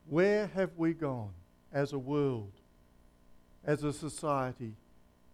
Where 0.09 0.47
have 0.49 0.71
we 0.79 0.95
gone 0.95 1.35
as 1.73 1.93
a 1.93 1.99
world, 1.99 2.52
as 3.64 3.85
a 3.85 3.93
society, 3.93 4.73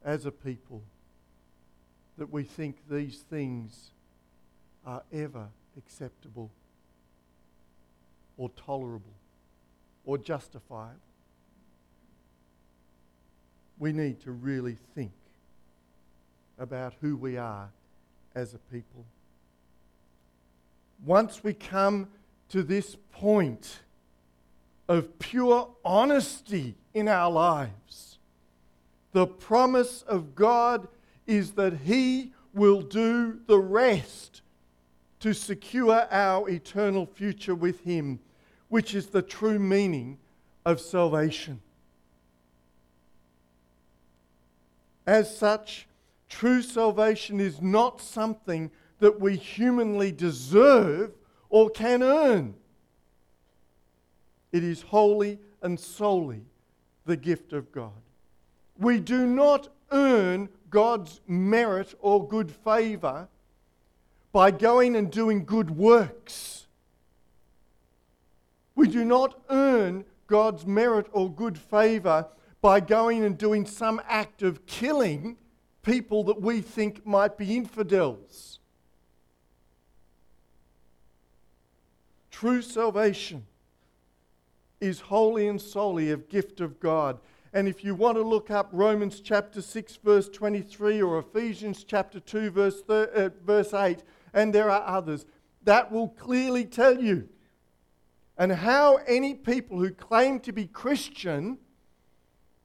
as 0.05 0.27
a 0.27 0.33
people? 0.33 0.83
that 2.19 2.33
we 2.33 2.43
think 2.43 2.77
these 2.91 3.19
things 3.19 3.91
are 4.85 5.03
ever 5.13 5.49
acceptable 5.77 6.51
or 8.37 8.51
tolerable 8.51 9.15
or 10.05 10.17
justifiable. 10.17 10.95
We 13.79 13.93
need 13.93 14.21
to 14.23 14.33
really 14.33 14.77
think 14.95 15.13
about 16.59 16.95
who 17.01 17.17
we 17.17 17.37
are 17.37 17.69
as 18.35 18.55
a 18.55 18.59
people. 18.59 19.05
Once 21.05 21.45
we 21.45 21.53
come 21.53 22.09
to 22.49 22.63
this 22.63 22.97
point 23.13 23.81
of 24.89 25.19
pure 25.19 25.69
honesty 25.85 26.75
in 26.95 27.09
our 27.09 27.31
lives, 27.31 28.19
the 29.13 29.27
promise 29.27 30.03
of 30.03 30.35
God 30.35 30.89
is 31.27 31.53
that 31.53 31.75
He 31.85 32.33
will 32.55 32.81
do 32.81 33.41
the 33.47 33.59
rest 33.59 34.43
to 35.21 35.33
secure 35.33 36.07
our 36.11 36.49
eternal 36.49 37.07
future 37.07 37.55
with 37.55 37.81
Him, 37.81 38.19
which 38.69 38.95
is 38.95 39.07
the 39.09 39.23
true 39.23 39.59
meaning 39.59 40.19
of 40.65 40.81
salvation. 40.81 41.61
As 45.07 45.37
such, 45.37 45.87
true 46.29 46.63
salvation 46.63 47.41
is 47.41 47.61
not 47.61 48.01
something 48.01 48.71
that 48.99 49.21
we 49.21 49.37
humanly 49.37 50.13
deserve 50.13 51.13
or 51.49 51.71
can 51.71 52.03
earn. 52.03 52.55
It 54.53 54.65
is 54.65 54.83
wholly 54.83 55.39
and 55.63 55.79
solely 55.79 56.43
the 57.05 57.17
gift 57.17 57.53
of 57.53 57.71
God. 57.73 57.93
We 58.79 59.01
do 59.01 59.27
not 59.27 59.69
earn 59.91 60.49
God's 60.71 61.21
merit 61.27 61.95
or 62.01 62.27
good 62.27 62.51
favor 62.51 63.29
by 64.33 64.51
going 64.51 64.97
and 64.97 65.11
doing 65.11 65.45
good 65.45 65.71
works. 65.71 66.67
We 68.75 68.89
do 68.89 69.05
not 69.05 69.41
earn 69.49 70.05
God's 70.27 70.67
merit 70.67 71.07
or 71.13 71.31
good 71.31 71.57
favor 71.57 72.27
by 72.61 72.81
going 72.81 73.25
and 73.25 73.39
doing 73.39 73.65
some 73.65 74.01
act 74.07 74.43
of 74.43 74.67
killing 74.67 75.37
people 75.87 76.25
that 76.25 76.43
we 76.43 76.61
think 76.61 77.07
might 77.07 77.39
be 77.39 77.57
infidels. 77.57 78.59
True 82.33 82.61
salvation 82.61 83.47
is 84.81 84.99
wholly 85.01 85.47
and 85.47 85.61
solely 85.61 86.11
a 86.11 86.17
gift 86.17 86.61
of 86.61 86.81
God. 86.81 87.21
And 87.53 87.69
if 87.69 87.85
you 87.85 87.95
want 87.95 88.17
to 88.17 88.23
look 88.23 88.51
up 88.51 88.69
Romans 88.73 89.21
chapter 89.21 89.63
6, 89.63 89.97
verse 90.05 90.29
23, 90.29 91.01
or 91.01 91.21
Ephesians 91.21 91.85
chapter 91.85 92.19
2, 92.19 92.51
verse, 92.51 92.83
thir- 92.83 93.11
uh, 93.15 93.29
verse 93.47 93.73
8, 93.73 94.03
and 94.35 94.53
there 94.53 94.69
are 94.69 94.83
others, 94.87 95.25
that 95.63 95.91
will 95.91 96.09
clearly 96.09 96.65
tell 96.65 97.01
you. 97.01 97.29
And 98.37 98.53
how 98.53 98.97
any 99.07 99.35
people 99.35 99.79
who 99.79 99.91
claim 99.93 100.41
to 100.41 100.53
be 100.53 100.67
Christian 100.67 101.59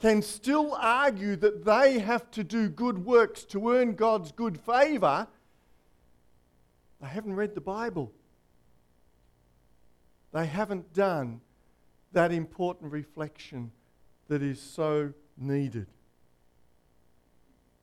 can 0.01 0.24
still 0.24 0.75
argue 0.81 1.36
that 1.36 1.63
they 1.63 2.00
have 2.00 2.29
to 2.31 2.43
do 2.43 2.67
good 2.67 3.05
works 3.05 3.43
to 3.46 3.72
earn 3.72 3.93
God's 3.93 4.31
good 4.31 4.60
favor, 4.60 5.27
they 7.00 7.08
haven't 7.08 7.36
read 7.36 7.53
the 7.53 7.62
Bible. 7.62 8.12
They 10.34 10.48
haven't 10.48 10.93
done 10.93 11.41
that 12.13 12.31
important 12.31 12.91
reflection 12.91 13.72
that 14.27 14.41
is 14.41 14.60
so 14.60 15.13
needed. 15.38 15.88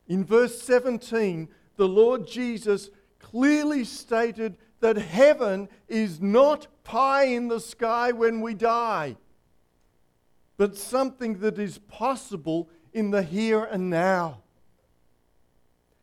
In 0.07 0.25
verse 0.25 0.61
17, 0.61 1.47
the 1.77 1.87
Lord 1.87 2.27
Jesus 2.27 2.89
clearly 3.19 3.85
stated 3.85 4.57
that 4.81 4.97
heaven 4.97 5.69
is 5.87 6.19
not 6.19 6.67
pie 6.83 7.25
in 7.25 7.47
the 7.47 7.59
sky 7.61 8.11
when 8.11 8.41
we 8.41 8.55
die 8.55 9.15
but 10.59 10.75
something 10.75 11.39
that 11.39 11.57
is 11.57 11.77
possible 11.77 12.69
in 12.91 13.11
the 13.11 13.23
here 13.23 13.63
and 13.63 13.89
now. 13.89 14.39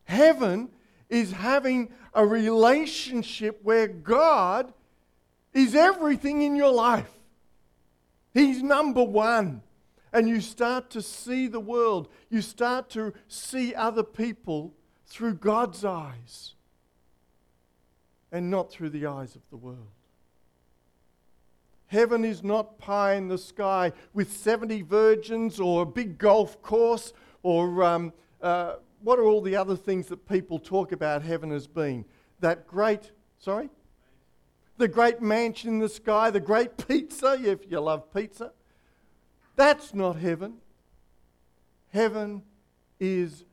Heaven 0.05 0.71
is 1.11 1.31
having 1.31 1.91
a 2.15 2.25
relationship 2.27 3.61
where 3.63 3.87
God 3.87 4.73
is 5.53 5.75
everything 5.75 6.41
in 6.41 6.57
your 6.57 6.73
life. 6.73 7.11
He's 8.33 8.63
number 8.63 9.05
one. 9.05 9.61
And 10.11 10.27
you 10.27 10.41
start 10.41 10.89
to 10.91 11.03
see 11.03 11.49
the 11.49 11.61
world, 11.61 12.09
you 12.31 12.41
start 12.41 12.89
to 12.91 13.13
see 13.29 13.75
other 13.75 14.03
people 14.03 14.73
through 15.05 15.35
God's 15.35 15.85
eyes 15.85 16.55
and 18.33 18.51
not 18.51 18.71
through 18.71 18.89
the 18.89 19.05
eyes 19.05 19.37
of 19.37 19.43
the 19.51 19.59
world. 19.59 19.96
Heaven 21.89 22.25
is 22.25 22.43
not 22.43 22.79
pie 22.79 23.15
in 23.15 23.29
the 23.29 23.39
sky 23.39 23.93
with 24.13 24.33
70 24.33 24.83
virgins 24.83 25.61
or 25.61 25.83
a 25.83 25.87
big 25.87 26.19
golf 26.19 26.61
course 26.61 27.13
or 27.43 27.85
um, 27.85 28.13
uh, 28.43 28.77
what 29.03 29.19
are 29.21 29.25
all 29.25 29.41
the 29.41 29.55
other 29.55 29.77
things 29.77 30.09
that 30.09 30.29
people 30.29 30.59
talk 30.59 30.91
about 30.91 31.23
heaven 31.23 31.53
as 31.53 31.69
being? 31.69 32.05
That 32.41 32.67
great, 32.67 33.13
sorry? 33.39 33.71
The 34.79 34.89
great 34.89 35.23
mansion 35.23 35.71
in 35.71 35.79
the 35.79 35.89
sky, 35.89 36.31
the 36.31 36.41
great 36.41 36.77
pizza, 36.89 37.39
if 37.41 37.71
you 37.71 37.79
love 37.81 38.13
pizza. 38.13 38.53
That's 39.55 39.95
not 39.95 40.17
heaven. 40.17 40.55
Heaven 41.93 42.43
is 42.99 43.45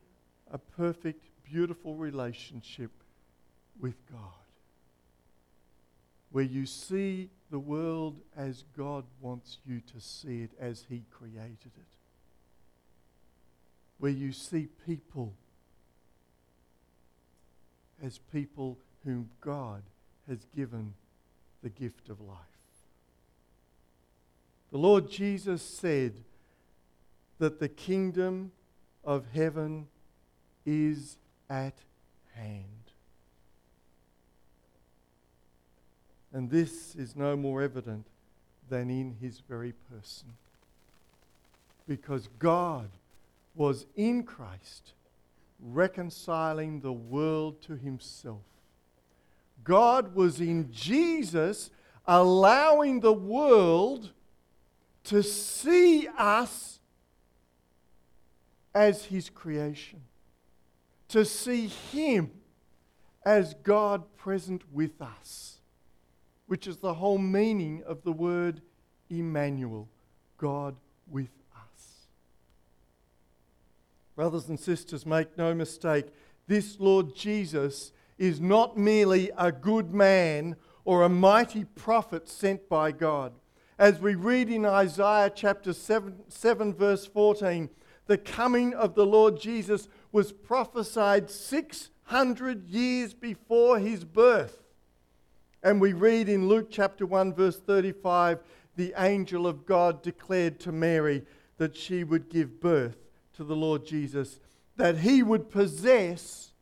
a 0.52 0.58
perfect, 0.58 1.30
beautiful 1.44 1.96
relationship 1.96 2.92
with 3.80 3.96
God 4.12 4.44
where 6.32 6.44
you 6.44 6.66
see 6.66 7.30
the 7.54 7.60
world 7.60 8.20
as 8.36 8.64
God 8.76 9.06
wants 9.22 9.60
you 9.64 9.80
to 9.94 10.02
see 10.02 10.42
it, 10.42 10.50
as 10.60 10.88
He 10.90 11.04
created 11.12 11.72
it. 11.78 11.96
Where 14.00 14.12
you 14.12 14.32
see 14.32 14.70
people 14.88 15.36
as 18.04 18.18
people 18.18 18.80
whom 19.06 19.30
God 19.40 19.84
has 20.28 20.48
given 20.56 20.96
the 21.62 21.70
gift 21.70 22.10
of 22.10 22.20
life. 22.22 22.38
The 24.72 24.80
Lord 24.80 25.08
Jesus 25.08 25.62
said 25.62 26.16
that 27.38 27.60
the 27.60 27.70
kingdom 27.70 28.52
of 29.04 29.26
heaven 29.32 29.86
is 30.66 31.18
at 31.52 31.76
hand. 32.34 32.83
And 36.34 36.50
this 36.50 36.96
is 36.96 37.16
no 37.16 37.38
more 37.38 37.62
evident 37.62 38.08
than 38.68 38.90
in 38.90 39.16
his 39.22 39.40
very 39.40 39.74
person. 39.92 40.30
Because 41.88 42.28
God 42.40 42.90
was 43.56 43.86
in 43.96 44.24
Christ 44.24 44.94
reconciling 45.60 46.82
the 46.82 46.92
world 46.92 47.62
to 47.62 47.76
himself. 47.76 48.42
God 49.64 50.16
was 50.16 50.42
in 50.42 50.72
Jesus 50.72 51.70
allowing 52.08 53.00
the 53.00 53.14
world 53.14 54.12
to 55.06 55.22
see 55.22 56.08
us 56.18 56.80
as 58.74 59.06
his 59.06 59.30
creation, 59.30 60.02
to 61.10 61.24
see 61.24 61.68
him 61.68 62.32
as 63.24 63.54
God 63.54 64.04
present 64.18 64.64
with 64.74 65.00
us 65.00 65.60
which 66.54 66.68
is 66.68 66.78
the 66.78 66.94
whole 66.94 67.18
meaning 67.18 67.82
of 67.88 68.04
the 68.04 68.12
word 68.12 68.62
Emmanuel, 69.10 69.90
God 70.38 70.76
with 71.10 71.32
us. 71.56 72.06
Brothers 74.16 74.50
and 74.50 74.60
sisters, 74.60 75.04
make 75.04 75.36
no 75.36 75.56
mistake, 75.56 76.06
this 76.46 76.80
Lord 76.80 77.16
Jesus 77.16 77.92
is 78.20 78.40
not 78.40 78.78
merely 78.78 79.32
a 79.36 79.52
good 79.52 79.96
man 79.96 80.56
or 80.86 81.02
a 81.02 81.10
mighty 81.10 81.64
prophet 81.64 82.30
sent 82.30 82.70
by 82.70 82.92
God. 82.92 83.34
As 83.80 84.00
we 84.00 84.14
read 84.14 84.48
in 84.48 84.64
Isaiah 84.64 85.32
chapter 85.34 85.74
7, 85.74 86.26
7 86.28 86.72
verse 86.76 87.08
14, 87.08 87.68
the 88.06 88.20
coming 88.20 88.76
of 88.76 88.94
the 88.94 89.08
Lord 89.08 89.40
Jesus 89.40 89.88
was 90.12 90.32
prophesied 90.32 91.32
600 91.32 92.68
years 92.68 93.16
before 93.16 93.80
his 93.80 94.06
birth. 94.06 94.63
And 95.64 95.80
we 95.80 95.94
read 95.94 96.28
in 96.28 96.48
Luke 96.48 96.68
chapter 96.70 97.06
1, 97.06 97.34
verse 97.34 97.60
35 97.60 98.40
the 98.76 98.94
angel 98.98 99.46
of 99.46 99.68
God 99.68 100.02
declared 100.02 100.60
to 100.62 100.72
Mary 100.72 101.24
that 101.58 101.76
she 101.76 102.04
would 102.04 102.28
give 102.28 102.60
birth 102.60 102.98
to 103.34 103.44
the 103.44 103.56
Lord 103.56 103.86
Jesus, 103.86 104.40
that 104.78 104.98
he 104.98 105.22
would 105.22 105.52
possess 105.52 106.54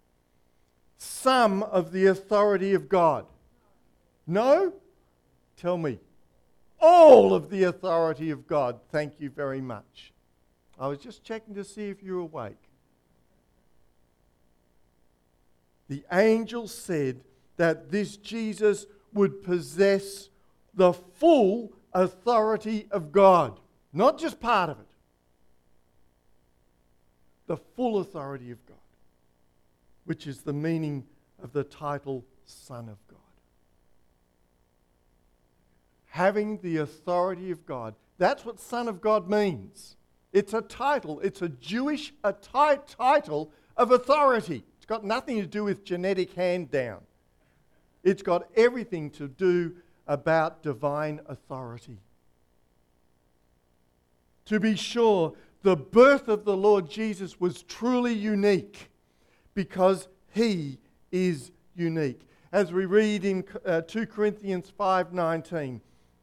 some 0.97 1.63
of 1.63 1.93
the 1.93 2.07
authority 2.07 2.73
of 2.73 2.89
God. 2.89 3.25
No? 4.27 4.73
Tell 5.55 5.77
me. 5.77 5.99
All 6.81 7.33
of 7.33 7.49
the 7.49 7.63
authority 7.63 8.29
of 8.29 8.45
God. 8.45 8.81
Thank 8.91 9.21
you 9.21 9.29
very 9.29 9.61
much. 9.61 10.11
I 10.77 10.87
was 10.87 10.97
just 10.97 11.23
checking 11.23 11.55
to 11.55 11.63
see 11.63 11.89
if 11.89 12.03
you're 12.03 12.19
awake. 12.19 12.71
the 15.91 16.05
angel 16.13 16.69
said 16.69 17.21
that 17.61 17.91
this 17.91 18.17
Jesus 18.17 18.87
would 19.13 19.43
possess 19.43 20.29
the 20.73 20.93
full 20.93 21.71
authority 21.93 22.87
of 22.89 23.11
God, 23.11 23.59
not 23.93 24.17
just 24.17 24.39
part 24.39 24.71
of 24.71 24.79
it, 24.79 24.87
the 27.45 27.57
full 27.57 27.99
authority 27.99 28.49
of 28.49 28.65
God, 28.65 28.77
which 30.05 30.25
is 30.25 30.41
the 30.41 30.53
meaning 30.53 31.05
of 31.43 31.53
the 31.53 31.63
title 31.63 32.25
Son 32.45 32.89
of 32.89 32.97
God. 33.07 33.19
Having 36.07 36.61
the 36.63 36.77
authority 36.77 37.51
of 37.51 37.63
God. 37.67 37.93
That's 38.17 38.43
what 38.43 38.59
Son 38.59 38.87
of 38.87 39.01
God 39.01 39.29
means. 39.29 39.97
It's 40.33 40.55
a 40.55 40.63
title, 40.63 41.19
it's 41.19 41.43
a 41.43 41.49
Jewish 41.49 42.11
title 42.41 43.51
of 43.77 43.91
authority. 43.91 44.63
It's 44.77 44.87
got 44.87 45.03
nothing 45.05 45.39
to 45.39 45.45
do 45.45 45.63
with 45.65 45.85
genetic 45.85 46.33
hand 46.33 46.71
down. 46.71 47.01
It's 48.03 48.23
got 48.23 48.49
everything 48.55 49.09
to 49.11 49.27
do 49.27 49.75
about 50.07 50.63
divine 50.63 51.21
authority. 51.27 51.99
To 54.45 54.59
be 54.59 54.75
sure, 54.75 55.33
the 55.61 55.75
birth 55.75 56.27
of 56.27 56.43
the 56.43 56.57
Lord 56.57 56.89
Jesus 56.89 57.39
was 57.39 57.63
truly 57.63 58.13
unique 58.13 58.89
because 59.53 60.07
he 60.33 60.79
is 61.11 61.51
unique. 61.75 62.21
As 62.51 62.73
we 62.73 62.85
read 62.85 63.23
in 63.23 63.45
uh, 63.65 63.81
2 63.81 64.07
Corinthians 64.07 64.71
5:19, 64.77 65.79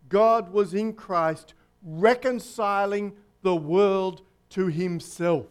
God 0.08 0.52
was 0.52 0.74
in 0.74 0.92
Christ 0.92 1.54
reconciling 1.82 3.14
the 3.42 3.56
world 3.56 4.22
to 4.50 4.66
himself. 4.66 5.46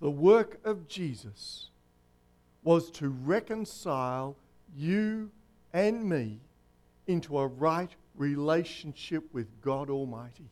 The 0.00 0.10
work 0.10 0.60
of 0.64 0.86
Jesus 0.86 1.67
was 2.68 2.90
to 2.90 3.08
reconcile 3.08 4.36
you 4.76 5.30
and 5.72 6.06
me 6.06 6.38
into 7.06 7.38
a 7.38 7.46
right 7.46 7.88
relationship 8.14 9.24
with 9.32 9.46
God 9.62 9.88
Almighty. 9.88 10.50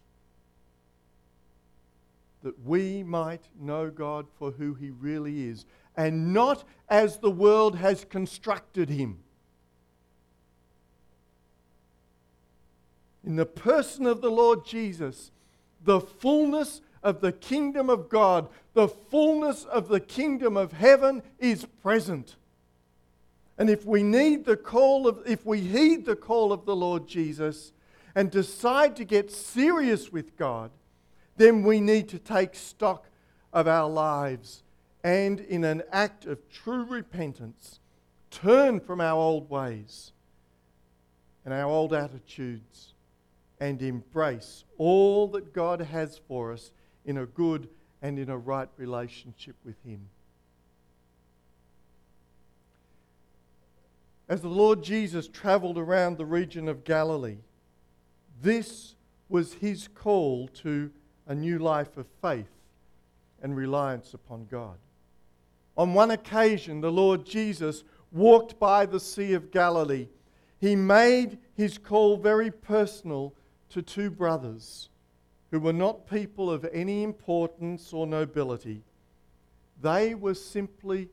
That 2.42 2.58
we 2.64 3.02
might 3.02 3.42
know 3.60 3.90
God 3.90 4.24
for 4.38 4.50
who 4.50 4.72
He 4.72 4.88
really 4.88 5.46
is 5.46 5.66
and 5.94 6.32
not 6.32 6.64
as 6.88 7.18
the 7.18 7.30
world 7.30 7.76
has 7.76 8.06
constructed 8.06 8.88
Him. 8.88 9.18
In 13.26 13.36
the 13.36 13.44
person 13.44 14.06
of 14.06 14.22
the 14.22 14.30
Lord 14.30 14.64
Jesus, 14.64 15.32
the 15.84 16.00
fullness 16.00 16.80
of 17.02 17.20
the 17.20 17.32
kingdom 17.32 17.88
of 17.90 18.08
God, 18.08 18.48
the 18.74 18.88
fullness 18.88 19.64
of 19.64 19.88
the 19.88 20.00
kingdom 20.00 20.56
of 20.56 20.72
heaven 20.72 21.22
is 21.38 21.66
present. 21.82 22.36
And 23.58 23.70
if 23.70 23.86
we 23.86 24.02
need 24.02 24.44
the 24.44 24.56
call 24.56 25.06
of 25.06 25.20
if 25.26 25.46
we 25.46 25.60
heed 25.60 26.04
the 26.04 26.16
call 26.16 26.52
of 26.52 26.66
the 26.66 26.76
Lord 26.76 27.06
Jesus 27.06 27.72
and 28.14 28.30
decide 28.30 28.96
to 28.96 29.04
get 29.04 29.30
serious 29.30 30.12
with 30.12 30.36
God, 30.36 30.70
then 31.36 31.62
we 31.62 31.80
need 31.80 32.08
to 32.10 32.18
take 32.18 32.54
stock 32.54 33.06
of 33.52 33.66
our 33.66 33.88
lives 33.88 34.62
and 35.02 35.40
in 35.40 35.64
an 35.64 35.82
act 35.92 36.26
of 36.26 36.48
true 36.50 36.84
repentance 36.84 37.80
turn 38.30 38.80
from 38.80 39.00
our 39.00 39.18
old 39.18 39.48
ways 39.48 40.12
and 41.44 41.54
our 41.54 41.70
old 41.70 41.94
attitudes 41.94 42.92
and 43.60 43.80
embrace 43.80 44.64
all 44.76 45.28
that 45.28 45.54
God 45.54 45.80
has 45.80 46.18
for 46.28 46.52
us 46.52 46.72
in 47.06 47.16
a 47.18 47.26
good 47.26 47.68
and 48.02 48.18
in 48.18 48.28
a 48.28 48.36
right 48.36 48.68
relationship 48.76 49.56
with 49.64 49.76
Him. 49.84 50.08
As 54.28 54.40
the 54.40 54.48
Lord 54.48 54.82
Jesus 54.82 55.28
traveled 55.28 55.78
around 55.78 56.18
the 56.18 56.26
region 56.26 56.68
of 56.68 56.84
Galilee, 56.84 57.38
this 58.42 58.96
was 59.28 59.54
his 59.54 59.88
call 59.88 60.48
to 60.48 60.90
a 61.26 61.34
new 61.34 61.58
life 61.58 61.96
of 61.96 62.06
faith 62.20 62.50
and 63.42 63.56
reliance 63.56 64.14
upon 64.14 64.46
God. 64.50 64.76
On 65.76 65.94
one 65.94 66.10
occasion, 66.10 66.80
the 66.80 66.90
Lord 66.90 67.24
Jesus 67.24 67.84
walked 68.10 68.58
by 68.58 68.86
the 68.86 69.00
Sea 69.00 69.34
of 69.34 69.50
Galilee. 69.50 70.08
He 70.58 70.74
made 70.74 71.38
his 71.54 71.78
call 71.78 72.16
very 72.16 72.50
personal 72.50 73.34
to 73.70 73.82
two 73.82 74.10
brothers 74.10 74.88
who 75.50 75.60
were 75.60 75.72
not 75.72 76.08
people 76.08 76.50
of 76.50 76.64
any 76.72 77.02
importance 77.02 77.92
or 77.92 78.06
nobility. 78.06 78.82
They 79.80 80.14
were 80.14 80.34
simply 80.34 81.08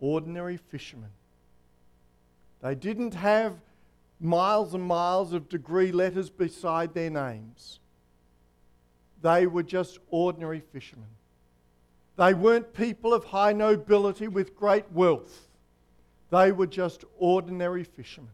ordinary 0.00 0.56
fishermen. 0.56 1.10
They 2.60 2.74
didn't 2.74 3.14
have 3.14 3.54
miles 4.20 4.74
and 4.74 4.82
miles 4.82 5.32
of 5.32 5.48
degree 5.48 5.92
letters 5.92 6.28
beside 6.28 6.92
their 6.92 7.10
names. 7.10 7.80
They 9.22 9.46
were 9.46 9.62
just 9.62 9.98
ordinary 10.10 10.60
fishermen. 10.60 11.08
They 12.16 12.34
weren't 12.34 12.74
people 12.74 13.14
of 13.14 13.24
high 13.24 13.52
nobility 13.52 14.26
with 14.26 14.56
great 14.56 14.90
wealth. 14.92 15.48
They 16.30 16.52
were 16.52 16.66
just 16.66 17.04
ordinary 17.16 17.84
fishermen. 17.84 18.32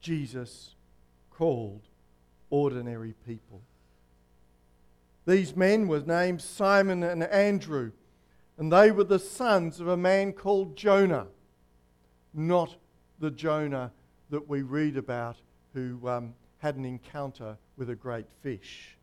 Jesus 0.00 0.74
called 1.30 1.80
ordinary 2.52 3.14
people. 3.26 3.62
These 5.26 5.56
men 5.56 5.88
were 5.88 6.00
named 6.00 6.42
Simon 6.42 7.02
and 7.02 7.24
Andrew, 7.24 7.92
and 8.58 8.70
they 8.70 8.90
were 8.90 9.04
the 9.04 9.18
sons 9.18 9.80
of 9.80 9.88
a 9.88 9.96
man 9.96 10.34
called 10.34 10.76
Jonah, 10.76 11.28
not 12.34 12.76
the 13.18 13.30
Jonah 13.30 13.90
that 14.28 14.48
we 14.48 14.60
read 14.60 14.98
about 14.98 15.36
who 15.72 16.06
um, 16.06 16.34
had 16.58 16.76
an 16.76 16.84
encounter 16.84 17.56
with 17.78 17.88
a 17.88 17.94
great 17.94 18.26
fish. 18.42 18.98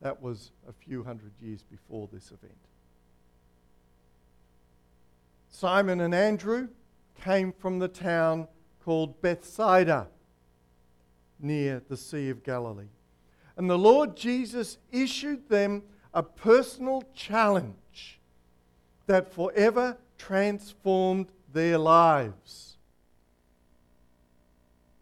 That 0.00 0.22
was 0.22 0.52
a 0.66 0.72
few 0.72 1.04
hundred 1.04 1.32
years 1.42 1.62
before 1.62 2.08
this 2.10 2.28
event. 2.28 2.54
Simon 5.50 6.00
and 6.00 6.14
Andrew 6.14 6.68
came 7.20 7.52
from 7.52 7.78
the 7.78 7.88
town 7.88 8.48
called 8.82 9.20
Bethsaida 9.20 10.08
near 11.40 11.82
the 11.88 11.96
Sea 11.96 12.30
of 12.30 12.42
Galilee. 12.42 12.88
And 13.56 13.68
the 13.68 13.78
Lord 13.78 14.16
Jesus 14.16 14.78
issued 14.92 15.48
them 15.48 15.82
a 16.14 16.22
personal 16.22 17.02
challenge 17.14 18.20
that 19.06 19.32
forever 19.32 19.96
transformed 20.16 21.28
their 21.52 21.78
lives. 21.78 22.76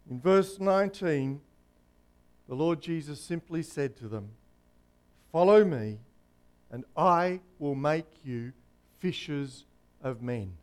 In 0.09 0.19
verse 0.19 0.59
19, 0.59 1.41
the 2.47 2.55
Lord 2.55 2.81
Jesus 2.81 3.19
simply 3.19 3.61
said 3.61 3.97
to 3.97 4.07
them, 4.07 4.29
Follow 5.31 5.65
me, 5.65 5.99
and 6.71 6.85
I 6.95 7.41
will 7.59 7.75
make 7.75 8.05
you 8.23 8.53
fishers 8.99 9.65
of 10.01 10.21
men. 10.21 10.53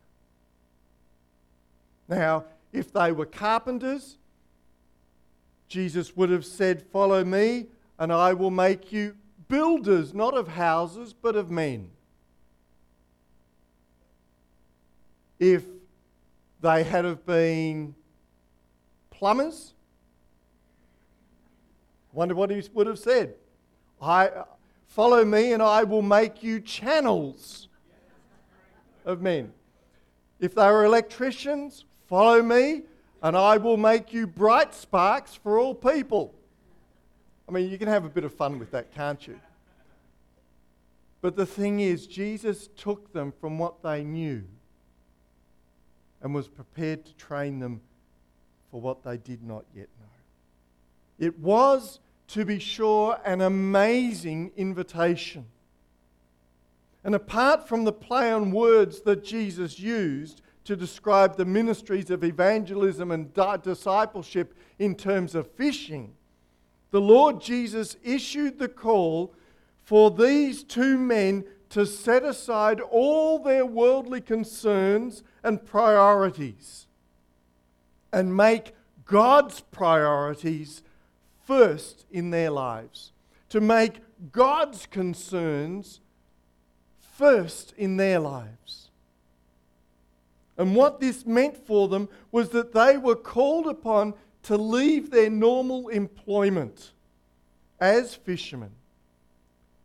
Now, 2.08 2.44
if 2.72 2.92
they 2.92 3.12
were 3.12 3.26
carpenters, 3.26 4.16
Jesus 5.68 6.16
would 6.16 6.30
have 6.30 6.44
said, 6.44 6.82
Follow 6.82 7.24
me, 7.24 7.66
and 7.98 8.12
I 8.12 8.32
will 8.32 8.50
make 8.50 8.92
you 8.92 9.16
builders, 9.48 10.14
not 10.14 10.34
of 10.34 10.48
houses, 10.48 11.12
but 11.12 11.36
of 11.36 11.50
men. 11.50 11.90
If 15.38 15.64
they 16.60 16.84
had 16.84 17.04
have 17.04 17.26
been 17.26 17.94
plumbers, 19.10 19.74
wonder 22.12 22.34
what 22.34 22.50
he 22.50 22.62
would 22.72 22.86
have 22.86 22.98
said. 22.98 23.34
I, 24.00 24.30
follow 24.88 25.24
me, 25.24 25.52
and 25.52 25.62
I 25.62 25.84
will 25.84 26.02
make 26.02 26.42
you 26.42 26.60
channels 26.60 27.68
of 29.04 29.20
men. 29.20 29.52
If 30.40 30.54
they 30.54 30.66
were 30.66 30.84
electricians, 30.84 31.84
follow 32.06 32.42
me, 32.42 32.82
and 33.24 33.38
I 33.38 33.56
will 33.56 33.78
make 33.78 34.12
you 34.12 34.26
bright 34.26 34.74
sparks 34.74 35.34
for 35.34 35.58
all 35.58 35.74
people. 35.74 36.34
I 37.48 37.52
mean, 37.52 37.70
you 37.70 37.78
can 37.78 37.88
have 37.88 38.04
a 38.04 38.10
bit 38.10 38.22
of 38.22 38.34
fun 38.34 38.58
with 38.58 38.70
that, 38.72 38.94
can't 38.94 39.26
you? 39.26 39.40
But 41.22 41.34
the 41.34 41.46
thing 41.46 41.80
is, 41.80 42.06
Jesus 42.06 42.68
took 42.76 43.14
them 43.14 43.32
from 43.40 43.58
what 43.58 43.82
they 43.82 44.04
knew 44.04 44.44
and 46.20 46.34
was 46.34 46.48
prepared 46.48 47.06
to 47.06 47.14
train 47.14 47.60
them 47.60 47.80
for 48.70 48.78
what 48.78 49.02
they 49.02 49.16
did 49.16 49.42
not 49.42 49.64
yet 49.74 49.88
know. 49.98 51.26
It 51.26 51.38
was, 51.38 52.00
to 52.28 52.44
be 52.44 52.58
sure, 52.58 53.18
an 53.24 53.40
amazing 53.40 54.52
invitation. 54.54 55.46
And 57.02 57.14
apart 57.14 57.66
from 57.66 57.84
the 57.84 57.92
play 57.92 58.30
on 58.30 58.50
words 58.50 59.00
that 59.02 59.24
Jesus 59.24 59.80
used, 59.80 60.42
to 60.64 60.76
describe 60.76 61.36
the 61.36 61.44
ministries 61.44 62.10
of 62.10 62.24
evangelism 62.24 63.10
and 63.10 63.32
discipleship 63.62 64.54
in 64.78 64.94
terms 64.94 65.34
of 65.34 65.50
fishing, 65.52 66.14
the 66.90 67.00
Lord 67.00 67.40
Jesus 67.40 67.96
issued 68.02 68.58
the 68.58 68.68
call 68.68 69.34
for 69.82 70.10
these 70.10 70.62
two 70.62 70.96
men 70.96 71.44
to 71.70 71.84
set 71.84 72.22
aside 72.22 72.80
all 72.80 73.38
their 73.38 73.66
worldly 73.66 74.20
concerns 74.20 75.22
and 75.42 75.64
priorities 75.64 76.86
and 78.12 78.36
make 78.36 78.74
God's 79.04 79.60
priorities 79.60 80.82
first 81.44 82.06
in 82.10 82.30
their 82.30 82.50
lives, 82.50 83.12
to 83.48 83.60
make 83.60 84.00
God's 84.32 84.86
concerns 84.86 86.00
first 87.00 87.74
in 87.76 87.96
their 87.96 88.20
lives. 88.20 88.83
And 90.56 90.76
what 90.76 91.00
this 91.00 91.26
meant 91.26 91.56
for 91.66 91.88
them 91.88 92.08
was 92.30 92.50
that 92.50 92.72
they 92.72 92.96
were 92.96 93.16
called 93.16 93.66
upon 93.66 94.14
to 94.44 94.56
leave 94.56 95.10
their 95.10 95.30
normal 95.30 95.88
employment 95.88 96.92
as 97.80 98.14
fishermen, 98.14 98.70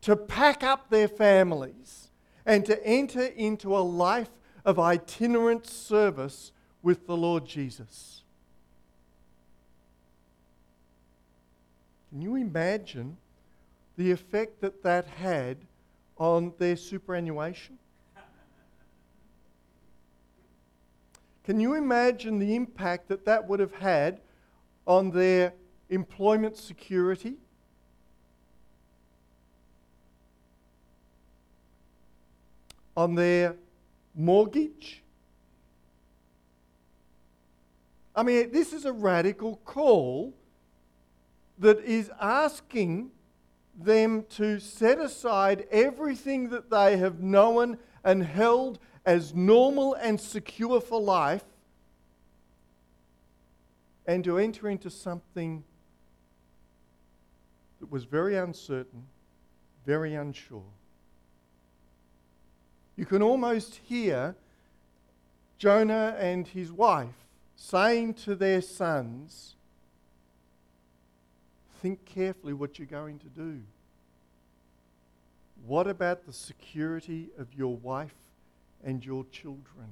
to 0.01 0.15
pack 0.15 0.63
up 0.63 0.89
their 0.89 1.08
families, 1.08 2.10
and 2.45 2.65
to 2.65 2.86
enter 2.86 3.25
into 3.25 3.75
a 3.75 3.79
life 3.79 4.29
of 4.63 4.77
itinerant 4.79 5.65
service 5.65 6.51
with 6.82 7.08
the 7.08 7.17
Lord 7.17 7.45
Jesus. 7.45 8.23
Can 12.10 12.21
you 12.21 12.36
imagine 12.36 13.17
the 13.97 14.12
effect 14.12 14.62
that 14.62 14.84
that 14.84 15.05
had 15.05 15.58
on 16.17 16.53
their 16.58 16.75
superannuation? 16.75 17.77
Can 21.50 21.60
you 21.60 21.74
imagine 21.74 22.38
the 22.38 22.56
impact 22.56 23.08
that 23.08 23.26
that 23.26 23.48
would 23.48 23.60
have 23.60 23.74
had 23.74 24.22
on 24.86 25.10
their 25.10 25.52
employment 25.90 26.56
security? 26.56 27.38
On 32.96 33.16
their 33.16 33.56
mortgage? 34.14 35.02
I 38.16 38.22
mean, 38.22 38.52
this 38.52 38.72
is 38.72 38.86
a 38.86 38.94
radical 38.94 39.56
call 39.66 40.36
that 41.58 41.80
is 41.80 42.12
asking 42.22 43.10
them 43.76 44.24
to 44.36 44.60
set 44.60 45.00
aside 45.00 45.66
everything 45.72 46.50
that 46.50 46.70
they 46.70 46.98
have 46.98 47.22
known 47.22 47.80
and 48.04 48.22
held 48.22 48.78
as 49.06 49.34
normal 49.34 49.94
and 49.96 50.20
secure 50.20 50.82
for 50.82 51.00
life 51.02 51.44
and 54.06 54.24
to 54.24 54.38
enter 54.38 54.70
into 54.70 54.90
something 54.90 55.64
that 57.80 57.92
was 57.92 58.04
very 58.04 58.36
uncertain, 58.38 59.04
very 59.86 60.16
unsure. 60.16 60.64
You 62.96 63.06
can 63.06 63.22
almost 63.22 63.76
hear 63.86 64.36
Jonah 65.58 66.16
and 66.20 66.48
his 66.48 66.72
wife 66.72 67.16
saying 67.56 68.16
to 68.16 68.36
their 68.36 68.62
sons, 68.62 69.56
Think 71.82 72.04
carefully 72.04 72.54
what 72.54 72.78
you're 72.78 72.88
going 72.88 73.20
to 73.20 73.28
do. 73.28 73.62
What 75.66 75.88
about 75.88 76.26
the 76.26 76.34
security 76.34 77.30
of 77.38 77.48
your 77.54 77.76
wife 77.78 78.16
and 78.84 79.06
your 79.06 79.26
children? 79.32 79.89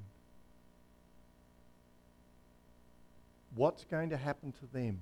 What's 3.56 3.84
going 3.86 4.10
to 4.12 4.18
happen 4.18 4.54
to 4.54 4.74
them? 4.74 5.00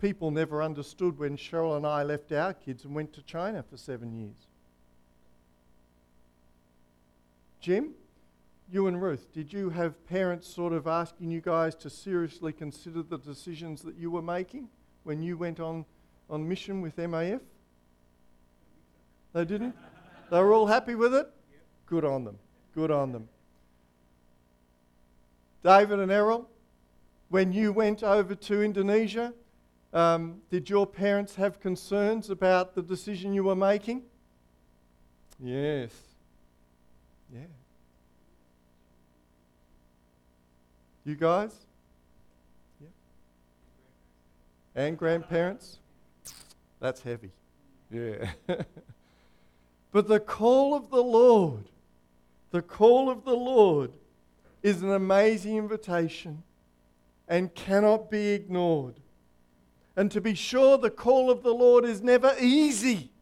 People 0.00 0.30
never 0.30 0.62
understood 0.62 1.18
when 1.18 1.36
Cheryl 1.36 1.76
and 1.76 1.86
I 1.86 2.02
left 2.02 2.30
our 2.32 2.52
kids 2.52 2.84
and 2.84 2.94
went 2.94 3.12
to 3.14 3.22
China 3.22 3.62
for 3.62 3.76
seven 3.76 4.12
years. 4.12 4.46
Jim? 7.60 7.94
you 8.70 8.86
and 8.86 9.00
Ruth, 9.00 9.32
did 9.32 9.52
you 9.52 9.70
have 9.70 10.06
parents 10.08 10.48
sort 10.48 10.72
of 10.72 10.86
asking 10.86 11.30
you 11.30 11.40
guys 11.40 11.74
to 11.76 11.90
seriously 11.90 12.52
consider 12.52 13.02
the 13.02 13.18
decisions 13.18 13.82
that 13.82 13.96
you 13.96 14.10
were 14.10 14.22
making 14.22 14.68
when 15.04 15.22
you 15.22 15.36
went 15.36 15.60
on, 15.60 15.84
on 16.30 16.48
mission 16.48 16.80
with 16.80 16.96
MAF? 16.96 17.40
They 19.32 19.44
didn't? 19.44 19.74
They 20.30 20.38
were 20.40 20.52
all 20.52 20.66
happy 20.66 20.94
with 20.94 21.14
it? 21.14 21.30
Good 21.86 22.04
on 22.04 22.24
them. 22.24 22.38
Good 22.74 22.90
on 22.90 23.12
them. 23.12 23.28
David 25.62 25.98
and 26.00 26.12
Errol, 26.12 26.48
when 27.28 27.52
you 27.52 27.72
went 27.72 28.02
over 28.02 28.34
to 28.34 28.62
Indonesia, 28.62 29.32
um, 29.92 30.42
did 30.50 30.68
your 30.68 30.86
parents 30.86 31.36
have 31.36 31.60
concerns 31.60 32.28
about 32.28 32.74
the 32.74 32.82
decision 32.82 33.32
you 33.32 33.44
were 33.44 33.54
making? 33.54 34.02
Yes. 35.42 35.90
Yeah. 37.32 37.40
You 41.04 41.14
guys? 41.14 41.54
Yeah. 42.80 42.88
And 44.74 44.98
grandparents? 44.98 45.78
That's 46.80 47.00
heavy. 47.02 47.30
Yeah. 47.90 48.32
but 49.94 50.08
the 50.08 50.18
call 50.18 50.74
of 50.74 50.90
the 50.90 51.04
Lord, 51.04 51.70
the 52.50 52.62
call 52.62 53.08
of 53.08 53.24
the 53.24 53.36
Lord 53.36 53.92
is 54.60 54.82
an 54.82 54.90
amazing 54.90 55.56
invitation 55.56 56.42
and 57.28 57.54
cannot 57.54 58.10
be 58.10 58.30
ignored. 58.30 58.96
And 59.94 60.10
to 60.10 60.20
be 60.20 60.34
sure, 60.34 60.78
the 60.78 60.90
call 60.90 61.30
of 61.30 61.44
the 61.44 61.54
Lord 61.54 61.84
is 61.84 62.02
never 62.02 62.34
easy 62.40 63.12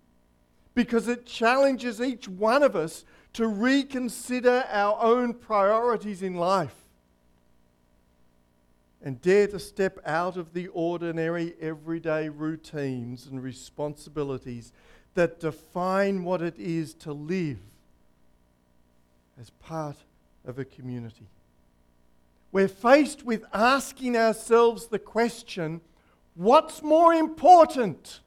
because 0.75 1.09
it 1.09 1.27
challenges 1.27 2.01
each 2.01 2.27
one 2.27 2.63
of 2.63 2.75
us 2.75 3.05
to 3.35 3.47
reconsider 3.49 4.65
our 4.71 4.99
own 4.99 5.35
priorities 5.35 6.23
in 6.23 6.37
life 6.37 6.87
and 9.03 9.21
dare 9.21 9.49
to 9.49 9.59
step 9.59 9.99
out 10.07 10.39
of 10.39 10.55
the 10.55 10.69
ordinary, 10.69 11.55
everyday 11.61 12.31
routines 12.31 13.27
and 13.27 13.43
responsibilities 13.43 14.73
that 15.15 15.41
define 15.41 16.25
what 16.25 16.43
it 16.43 16.59
is 16.59 16.95
to 16.95 17.13
live 17.13 17.59
as 19.41 19.51
part 19.51 19.97
of 20.47 20.59
a 20.59 20.65
community. 20.65 21.27
We're 22.51 22.69
faced 22.69 23.25
with 23.25 23.45
asking 23.53 24.17
ourselves 24.17 24.87
the 24.87 24.99
question 24.99 25.81
what's 26.35 26.83
more 26.83 27.13
important? 27.13 28.21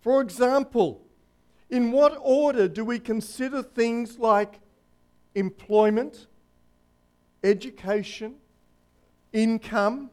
For 0.00 0.20
example, 0.20 1.00
in 1.70 1.92
what 1.92 2.18
order 2.20 2.68
do 2.68 2.84
we 2.84 2.98
consider 2.98 3.62
things 3.62 4.18
like 4.18 4.60
employment? 5.34 6.26
education, 7.44 8.34
income, 9.32 10.10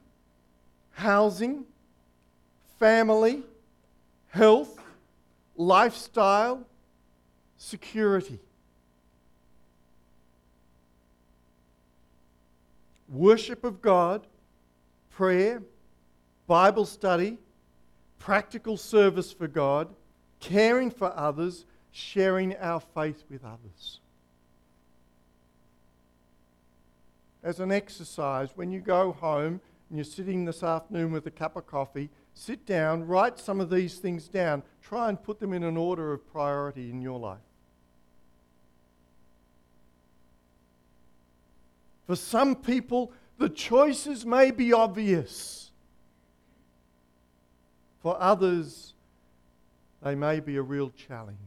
housing, 0.92 1.64
family, 2.82 3.44
health, 4.30 4.82
lifestyle, 5.56 6.66
security. 7.56 8.40
Worship 13.08 13.64
of 13.64 13.84
God, 13.84 14.26
prayer, 15.12 15.62
Bible 16.48 16.86
study, 16.86 17.38
practical 18.18 18.78
service 18.78 19.32
for 19.32 19.48
God, 19.48 19.88
caring 20.40 20.90
for 20.90 21.16
others, 21.16 21.66
sharing 21.92 22.58
our 22.58 22.80
faith 22.80 23.24
with 23.30 23.46
others. 23.46 24.00
as 27.44 27.60
an 27.60 27.72
exercise, 27.72 28.50
when 28.56 28.72
you 28.72 28.80
go 28.80 29.12
home 29.12 29.60
and 29.90 29.98
you're 29.98 30.06
sitting 30.06 30.46
this 30.46 30.62
afternoon 30.64 31.12
with 31.12 31.26
a 31.26 31.32
cup 31.32 31.56
of 31.56 31.66
coffee, 31.66 32.10
sit 32.34 32.66
down, 32.66 33.08
write 33.08 33.40
some 33.40 33.60
of 33.60 33.70
these 33.70 33.98
things 33.98 34.28
down. 34.28 34.64
Try 34.82 35.10
and 35.10 35.22
put 35.22 35.40
them 35.40 35.54
in 35.54 35.64
an 35.64 35.78
order 35.78 36.14
of 36.14 36.32
priority 36.32 36.90
in 36.90 37.02
your 37.02 37.20
life. 37.20 37.40
For 42.08 42.16
some 42.16 42.56
people, 42.56 43.12
the 43.38 43.50
choices 43.50 44.26
may 44.26 44.52
be 44.52 44.74
obvious. 44.74 45.72
For 48.02 48.20
others, 48.20 48.94
they 50.02 50.16
may 50.16 50.40
be 50.40 50.58
a 50.58 50.62
real 50.62 50.90
challenge. 50.92 51.38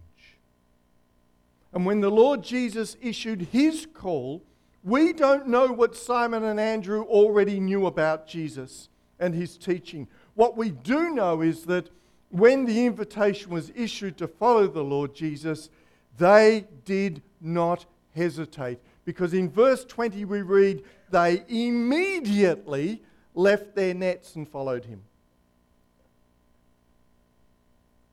And 1.72 1.84
when 1.84 2.00
the 2.00 2.10
Lord 2.10 2.42
Jesus 2.42 2.96
issued 3.02 3.48
his 3.52 3.86
call, 3.92 4.42
we 4.84 5.12
don't 5.12 5.48
know 5.48 5.66
what 5.72 5.96
Simon 5.96 6.44
and 6.44 6.60
Andrew 6.60 7.02
already 7.02 7.58
knew 7.58 7.86
about 7.86 8.28
Jesus 8.28 8.88
and 9.18 9.34
his 9.34 9.56
teaching. 9.56 10.06
What 10.34 10.56
we 10.56 10.70
do 10.70 11.10
know 11.10 11.40
is 11.40 11.64
that 11.66 11.90
when 12.30 12.64
the 12.64 12.86
invitation 12.86 13.52
was 13.52 13.70
issued 13.74 14.16
to 14.18 14.26
follow 14.26 14.66
the 14.66 14.82
Lord 14.82 15.14
Jesus, 15.14 15.70
they 16.18 16.66
did 16.84 17.22
not 17.40 17.86
hesitate. 18.14 18.78
Because 19.04 19.34
in 19.34 19.48
verse 19.50 19.84
20 19.84 20.24
we 20.24 20.42
read, 20.42 20.82
they 21.10 21.44
immediately 21.48 23.02
left 23.34 23.74
their 23.74 23.94
nets 23.94 24.34
and 24.34 24.48
followed 24.48 24.84
him. 24.84 25.02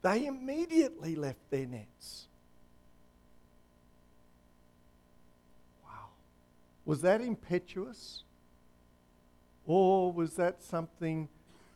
they 0.01 0.25
immediately 0.25 1.15
left 1.15 1.49
their 1.49 1.65
nets. 1.65 2.27
Wow. 5.84 6.10
Was 6.86 7.01
that 7.01 7.21
impetuous? 7.21 8.23
Or 9.65 10.12
was 10.12 10.36
that 10.36 10.63
something 10.63 11.29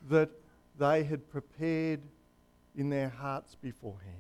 that 0.10 0.30
they 0.78 1.04
had 1.04 1.30
prepared 1.30 2.02
in 2.76 2.90
their 2.90 3.10
hearts 3.10 3.56
beforehand? 3.56 4.16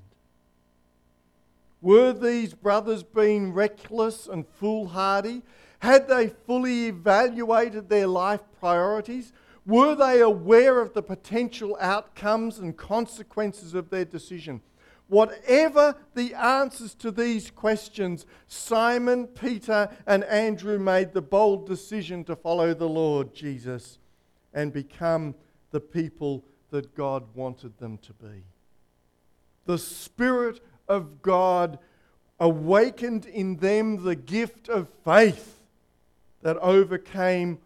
Were 1.81 2.13
these 2.13 2.53
brothers 2.53 3.03
being 3.03 3.53
reckless 3.53 4.27
and 4.27 4.47
foolhardy? 4.47 5.43
Had 5.79 6.07
they 6.07 6.29
fully 6.29 6.87
evaluated 6.87 7.89
their 7.89 8.07
life 8.07 8.41
priorities? 8.59 9.33
Were 9.65 9.95
they 9.95 10.21
aware 10.21 10.79
of 10.79 10.93
the 10.93 11.03
potential 11.03 11.77
outcomes 11.79 12.59
and 12.59 12.75
consequences 12.75 13.73
of 13.73 13.89
their 13.89 14.05
decision? 14.05 14.61
Whatever 15.07 15.95
the 16.15 16.33
answers 16.33 16.95
to 16.95 17.11
these 17.11 17.51
questions, 17.51 18.25
Simon, 18.47 19.27
Peter, 19.27 19.89
and 20.07 20.23
Andrew 20.23 20.79
made 20.79 21.13
the 21.13 21.21
bold 21.21 21.67
decision 21.67 22.23
to 22.23 22.35
follow 22.35 22.73
the 22.73 22.89
Lord 22.89 23.33
Jesus 23.35 23.99
and 24.53 24.73
become 24.73 25.35
the 25.75 25.81
people 25.81 26.41
that 26.69 26.95
God 26.95 27.25
wanted 27.33 27.77
them 27.79 27.97
to 27.97 28.13
be. 28.13 28.45
The 29.65 29.77
Spirit 29.77 30.61
of 30.87 31.21
God 31.21 31.79
awakened 32.39 33.25
in 33.25 33.57
them 33.57 34.01
the 34.05 34.15
gift 34.15 34.69
of 34.69 34.87
faith 35.03 35.59
that 36.43 36.55
overcame 36.59 37.57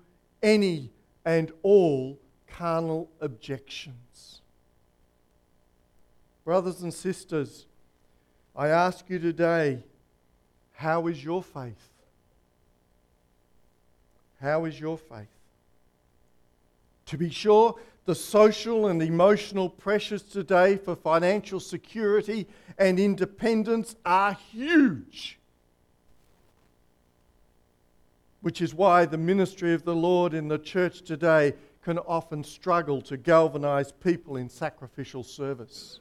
any 0.41 0.89
and 1.23 1.51
all 1.61 2.17
carnal 2.47 3.11
objections. 3.21 4.41
Brothers 6.43 6.81
and 6.81 6.91
sisters, 6.91 7.67
I 8.55 8.69
ask 8.69 9.07
you 9.07 9.19
today, 9.19 9.83
how 10.73 11.05
is 11.05 11.23
your 11.23 11.43
faith? 11.43 11.91
How 14.41 14.65
is 14.65 14.79
your 14.79 14.97
faith? 14.97 15.27
To 17.05 17.17
be 17.17 17.29
sure, 17.29 17.75
the 18.09 18.15
social 18.15 18.87
and 18.87 19.03
emotional 19.03 19.69
pressures 19.69 20.23
today 20.23 20.75
for 20.77 20.95
financial 20.95 21.59
security 21.59 22.47
and 22.79 22.99
independence 22.99 23.95
are 24.03 24.35
huge. 24.51 25.37
Which 28.41 28.63
is 28.63 28.73
why 28.73 29.05
the 29.05 29.19
ministry 29.19 29.75
of 29.75 29.83
the 29.83 29.93
Lord 29.93 30.33
in 30.33 30.47
the 30.47 30.57
church 30.57 31.03
today 31.03 31.53
can 31.83 31.99
often 31.99 32.43
struggle 32.43 32.99
to 33.03 33.15
galvanize 33.15 33.91
people 33.91 34.37
in 34.37 34.49
sacrificial 34.49 35.21
service. 35.23 35.99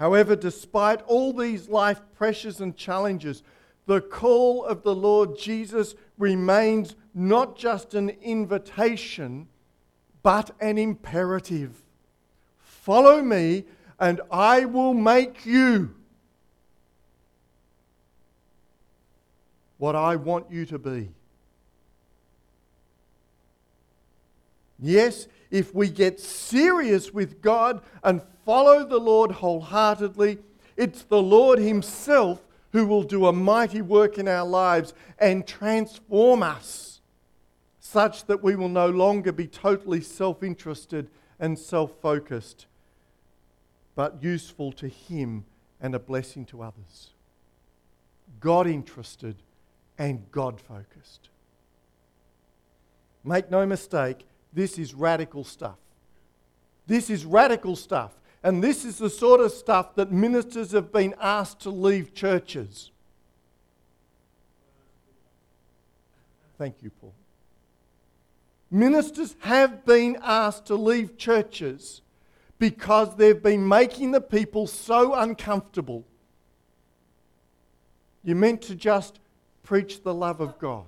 However, 0.00 0.34
despite 0.34 1.02
all 1.02 1.32
these 1.32 1.68
life 1.68 2.00
pressures 2.16 2.60
and 2.60 2.76
challenges, 2.76 3.44
the 3.86 4.00
call 4.00 4.64
of 4.64 4.82
the 4.82 4.96
Lord 4.96 5.38
Jesus 5.38 5.94
remains 6.18 6.96
not 7.14 7.56
just 7.56 7.94
an 7.94 8.08
invitation 8.08 9.46
but 10.24 10.50
an 10.58 10.78
imperative. 10.78 11.76
Follow 12.58 13.22
me, 13.22 13.64
and 14.00 14.20
I 14.32 14.64
will 14.64 14.94
make 14.94 15.46
you 15.46 15.94
what 19.78 19.94
I 19.94 20.16
want 20.16 20.50
you 20.50 20.64
to 20.66 20.78
be. 20.78 21.10
Yes, 24.80 25.28
if 25.50 25.74
we 25.74 25.88
get 25.88 26.18
serious 26.18 27.12
with 27.12 27.42
God 27.42 27.82
and 28.02 28.22
follow 28.46 28.84
the 28.84 28.98
Lord 28.98 29.30
wholeheartedly, 29.30 30.38
it's 30.76 31.02
the 31.02 31.22
Lord 31.22 31.58
Himself 31.58 32.40
who 32.72 32.86
will 32.86 33.02
do 33.02 33.26
a 33.26 33.32
mighty 33.32 33.82
work 33.82 34.16
in 34.16 34.26
our 34.26 34.46
lives 34.46 34.94
and 35.18 35.46
transform 35.46 36.42
us 36.42 36.93
such 37.94 38.24
that 38.24 38.42
we 38.42 38.56
will 38.56 38.68
no 38.68 38.88
longer 38.88 39.30
be 39.30 39.46
totally 39.46 40.00
self 40.00 40.42
interested 40.42 41.08
and 41.38 41.56
self 41.56 41.92
focused, 42.02 42.66
but 43.94 44.20
useful 44.20 44.72
to 44.72 44.88
Him 44.88 45.44
and 45.80 45.94
a 45.94 46.00
blessing 46.00 46.44
to 46.46 46.60
others. 46.62 47.10
God 48.40 48.66
interested 48.66 49.36
and 49.96 50.28
God 50.32 50.60
focused. 50.60 51.28
Make 53.22 53.48
no 53.48 53.64
mistake, 53.64 54.26
this 54.52 54.76
is 54.76 54.92
radical 54.92 55.44
stuff. 55.44 55.78
This 56.88 57.08
is 57.10 57.24
radical 57.24 57.76
stuff. 57.76 58.12
And 58.42 58.62
this 58.62 58.84
is 58.84 58.98
the 58.98 59.08
sort 59.08 59.40
of 59.40 59.52
stuff 59.52 59.94
that 59.94 60.10
ministers 60.10 60.72
have 60.72 60.90
been 60.90 61.14
asked 61.20 61.60
to 61.60 61.70
leave 61.70 62.12
churches. 62.12 62.90
Thank 66.58 66.82
you, 66.82 66.90
Paul. 66.90 67.14
Ministers 68.74 69.36
have 69.38 69.84
been 69.84 70.18
asked 70.20 70.66
to 70.66 70.74
leave 70.74 71.16
churches 71.16 72.02
because 72.58 73.14
they've 73.14 73.40
been 73.40 73.68
making 73.68 74.10
the 74.10 74.20
people 74.20 74.66
so 74.66 75.14
uncomfortable. 75.14 76.04
You're 78.24 78.34
meant 78.34 78.62
to 78.62 78.74
just 78.74 79.20
preach 79.62 80.02
the 80.02 80.12
love 80.12 80.40
of 80.40 80.58
God 80.58 80.86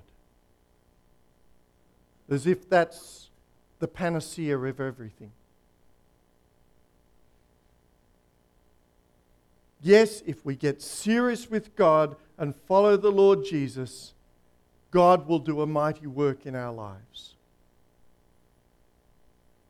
as 2.29 2.45
if 2.49 2.69
that's 2.69 3.31
the 3.79 3.87
panacea 3.87 4.59
of 4.59 4.81
everything. 4.81 5.31
Yes, 9.81 10.25
if 10.27 10.45
we 10.45 10.57
get 10.57 10.83
serious 10.83 11.49
with 11.49 11.77
God 11.77 12.17
and 12.37 12.53
follow 12.53 12.97
the 12.97 13.13
Lord 13.13 13.45
Jesus, 13.45 14.13
God 14.91 15.29
will 15.29 15.39
do 15.39 15.61
a 15.61 15.69
mighty 15.69 16.09
work 16.09 16.47
in 16.47 16.57
our 16.57 16.73
lives. 16.73 17.36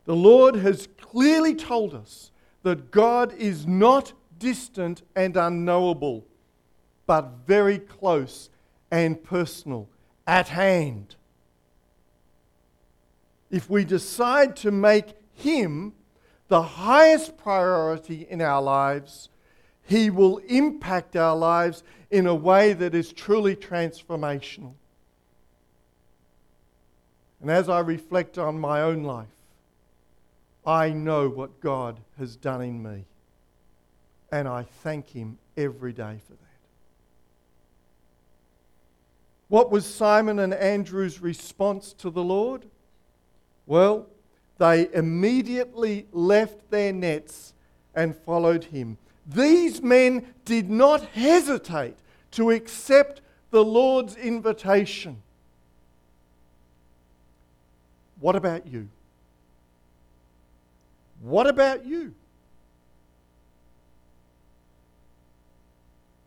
The 0.06 0.16
Lord 0.16 0.54
has 0.56 0.88
clearly 1.00 1.54
told 1.54 1.92
us 1.92 2.30
that 2.62 2.90
God 2.90 3.34
is 3.34 3.66
not 3.66 4.12
distant 4.38 5.02
and 5.14 5.36
unknowable, 5.36 6.24
but 7.06 7.30
very 7.46 7.78
close 7.78 8.48
and 8.90 9.22
personal, 9.22 9.88
at 10.26 10.48
hand. 10.48 11.16
If 13.50 13.68
we 13.68 13.84
decide 13.84 14.56
to 14.56 14.70
make 14.70 15.14
Him 15.34 15.92
the 16.48 16.62
highest 16.62 17.36
priority 17.36 18.26
in 18.30 18.40
our 18.40 18.62
lives, 18.62 19.28
He 19.82 20.10
will 20.10 20.38
impact 20.48 21.16
our 21.16 21.36
lives 21.36 21.82
in 22.10 22.26
a 22.26 22.34
way 22.34 22.72
that 22.72 22.94
is 22.94 23.12
truly 23.12 23.56
transformational. 23.56 24.74
And 27.40 27.50
as 27.50 27.68
I 27.68 27.80
reflect 27.80 28.38
on 28.38 28.58
my 28.58 28.82
own 28.82 29.02
life, 29.02 29.35
I 30.66 30.90
know 30.90 31.28
what 31.28 31.60
God 31.60 32.00
has 32.18 32.36
done 32.36 32.62
in 32.62 32.82
me. 32.82 33.04
And 34.32 34.48
I 34.48 34.64
thank 34.82 35.10
Him 35.10 35.38
every 35.56 35.92
day 35.92 36.18
for 36.26 36.32
that. 36.32 36.40
What 39.48 39.70
was 39.70 39.86
Simon 39.86 40.40
and 40.40 40.52
Andrew's 40.52 41.22
response 41.22 41.92
to 41.94 42.10
the 42.10 42.22
Lord? 42.22 42.66
Well, 43.66 44.06
they 44.58 44.88
immediately 44.92 46.06
left 46.12 46.70
their 46.70 46.92
nets 46.92 47.52
and 47.94 48.16
followed 48.16 48.64
him. 48.64 48.98
These 49.26 49.82
men 49.82 50.34
did 50.44 50.70
not 50.70 51.02
hesitate 51.06 51.96
to 52.32 52.50
accept 52.50 53.20
the 53.50 53.64
Lord's 53.64 54.16
invitation. 54.16 55.22
What 58.20 58.36
about 58.36 58.66
you? 58.66 58.88
What 61.20 61.46
about 61.46 61.86
you? 61.86 62.14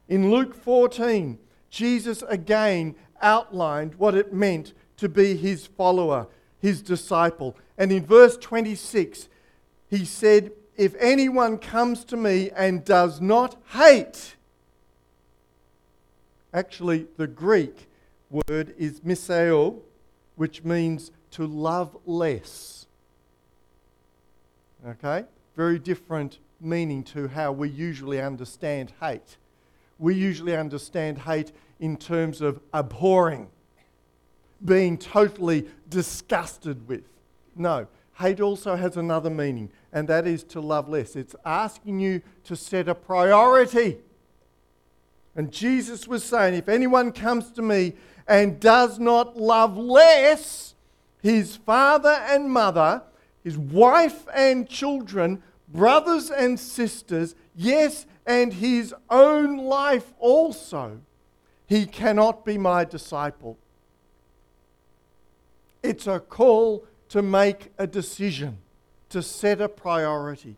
In 0.07 0.31
Luke 0.31 0.55
14, 0.55 1.37
Jesus 1.69 2.23
again 2.27 2.95
outlined 3.21 3.95
what 3.95 4.15
it 4.15 4.33
meant 4.33 4.73
to 4.97 5.07
be 5.07 5.35
his 5.35 5.67
follower, 5.67 6.27
his 6.59 6.81
disciple. 6.81 7.55
And 7.77 7.91
in 7.91 8.05
verse 8.05 8.35
26, 8.37 9.29
he 9.87 10.05
said, 10.05 10.51
If 10.75 10.95
anyone 10.99 11.57
comes 11.59 12.03
to 12.05 12.17
me 12.17 12.49
and 12.55 12.83
does 12.83 13.21
not 13.21 13.55
hate, 13.73 14.35
actually, 16.53 17.07
the 17.17 17.27
Greek 17.27 17.87
word 18.29 18.73
is 18.77 19.01
miseo, 19.01 19.79
which 20.35 20.63
means 20.63 21.11
to 21.31 21.45
love 21.45 21.95
less. 22.05 22.78
Okay? 24.88 25.25
Very 25.55 25.80
different 25.80 26.39
meaning 26.61 27.03
to 27.03 27.27
how 27.27 27.51
we 27.51 27.69
usually 27.69 28.21
understand 28.21 28.93
hate. 28.99 29.38
We 29.97 30.15
usually 30.15 30.55
understand 30.55 31.19
hate 31.19 31.51
in 31.80 31.97
terms 31.97 32.41
of 32.41 32.59
abhorring, 32.73 33.49
being 34.63 34.97
totally 34.97 35.67
disgusted 35.89 36.88
with. 36.88 37.03
No, 37.55 37.88
hate 38.17 38.39
also 38.39 38.75
has 38.75 38.97
another 38.97 39.30
meaning, 39.30 39.71
and 39.91 40.07
that 40.07 40.27
is 40.27 40.43
to 40.45 40.61
love 40.61 40.88
less. 40.89 41.15
It's 41.15 41.36
asking 41.45 41.99
you 41.99 42.21
to 42.45 42.55
set 42.55 42.88
a 42.88 42.95
priority. 42.95 43.97
And 45.36 45.51
Jesus 45.51 46.07
was 46.07 46.23
saying, 46.23 46.55
if 46.55 46.67
anyone 46.67 47.11
comes 47.11 47.51
to 47.51 47.61
me 47.61 47.93
and 48.27 48.59
does 48.59 48.99
not 48.99 49.38
love 49.38 49.77
less 49.77 50.75
his 51.21 51.55
father 51.55 52.09
and 52.27 52.49
mother, 52.49 53.03
his 53.43 53.57
wife 53.57 54.27
and 54.33 54.67
children, 54.67 55.41
brothers 55.67 56.29
and 56.29 56.59
sisters, 56.59 57.35
yes, 57.55 58.05
and 58.25 58.53
his 58.53 58.93
own 59.09 59.57
life 59.57 60.13
also, 60.19 60.99
he 61.67 61.85
cannot 61.85 62.45
be 62.45 62.57
my 62.57 62.83
disciple. 62.83 63.57
It's 65.81 66.07
a 66.07 66.19
call 66.19 66.85
to 67.09 67.21
make 67.21 67.71
a 67.77 67.87
decision, 67.87 68.57
to 69.09 69.21
set 69.23 69.61
a 69.61 69.69
priority. 69.69 70.55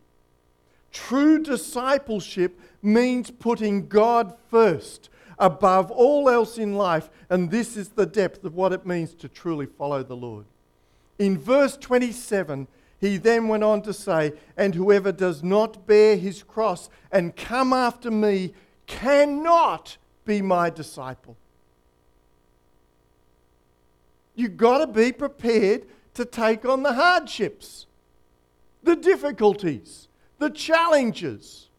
True 0.92 1.42
discipleship 1.42 2.60
means 2.82 3.32
putting 3.32 3.88
God 3.88 4.36
first 4.50 5.10
above 5.40 5.90
all 5.90 6.30
else 6.30 6.58
in 6.58 6.76
life, 6.76 7.10
and 7.30 7.50
this 7.50 7.78
is 7.78 7.90
the 7.90 8.06
depth 8.06 8.44
of 8.44 8.54
what 8.54 8.74
it 8.74 8.86
means 8.86 9.14
to 9.16 9.28
truly 9.28 9.66
follow 9.66 10.04
the 10.04 10.16
Lord. 10.16 10.46
In 11.22 11.38
verse 11.38 11.78
27, 11.78 12.68
he 13.00 13.18
then 13.18 13.48
went 13.48 13.64
on 13.64 13.84
to 13.84 13.94
say, 13.94 14.34
And 14.58 14.74
whoever 14.74 15.12
does 15.12 15.44
not 15.44 15.86
bear 15.86 16.18
his 16.18 16.42
cross 16.42 16.90
and 17.12 17.36
come 17.36 17.74
after 17.74 18.10
me 18.10 18.56
cannot 18.88 19.98
be 20.26 20.42
my 20.42 20.72
disciple. 20.72 21.38
You've 24.34 24.58
got 24.58 24.80
to 24.80 24.88
be 24.88 25.12
prepared 25.12 25.86
to 26.16 26.26
take 26.26 26.66
on 26.66 26.82
the 26.82 26.94
hardships, 26.94 27.86
the 28.82 28.96
difficulties, 28.96 30.08
the 30.40 30.50
challenges, 30.50 31.70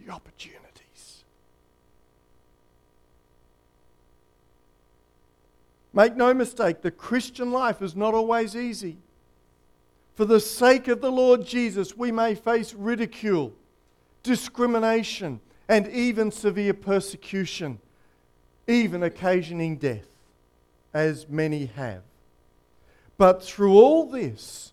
the 0.00 0.10
opportunities. 0.10 0.53
Make 5.94 6.16
no 6.16 6.34
mistake, 6.34 6.82
the 6.82 6.90
Christian 6.90 7.52
life 7.52 7.80
is 7.80 7.94
not 7.94 8.14
always 8.14 8.56
easy. 8.56 8.98
For 10.14 10.24
the 10.24 10.40
sake 10.40 10.88
of 10.88 11.00
the 11.00 11.10
Lord 11.10 11.46
Jesus, 11.46 11.96
we 11.96 12.10
may 12.10 12.34
face 12.34 12.74
ridicule, 12.74 13.52
discrimination, 14.24 15.40
and 15.68 15.88
even 15.88 16.32
severe 16.32 16.74
persecution, 16.74 17.78
even 18.66 19.04
occasioning 19.04 19.76
death, 19.76 20.06
as 20.92 21.28
many 21.28 21.66
have. 21.66 22.02
But 23.16 23.42
through 23.42 23.74
all 23.74 24.06
this, 24.10 24.72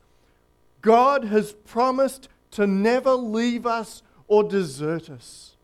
God 0.81 1.25
has 1.25 1.53
promised 1.53 2.29
to 2.51 2.65
never 2.65 3.13
leave 3.13 3.67
us 3.67 4.01
or 4.27 4.43
desert 4.43 5.09
us. 5.09 5.55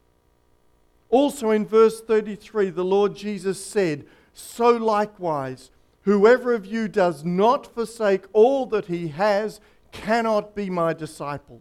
Also 1.09 1.49
in 1.51 1.65
verse 1.65 2.01
33, 2.01 2.69
the 2.69 2.85
Lord 2.85 3.15
Jesus 3.15 3.63
said, 3.63 4.05
so 4.39 4.69
likewise, 4.69 5.71
whoever 6.03 6.53
of 6.53 6.63
you 6.63 6.87
does 6.87 7.25
not 7.25 7.73
forsake 7.73 8.25
all 8.33 8.67
that 8.67 8.85
he 8.85 9.07
has 9.07 9.59
cannot 9.91 10.53
be 10.53 10.69
my 10.69 10.93
disciple. 10.93 11.59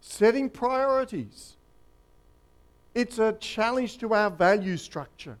Setting 0.00 0.48
priorities. 0.48 1.56
It's 2.94 3.18
a 3.18 3.34
challenge 3.34 3.98
to 3.98 4.14
our 4.14 4.30
value 4.30 4.78
structure. 4.78 5.36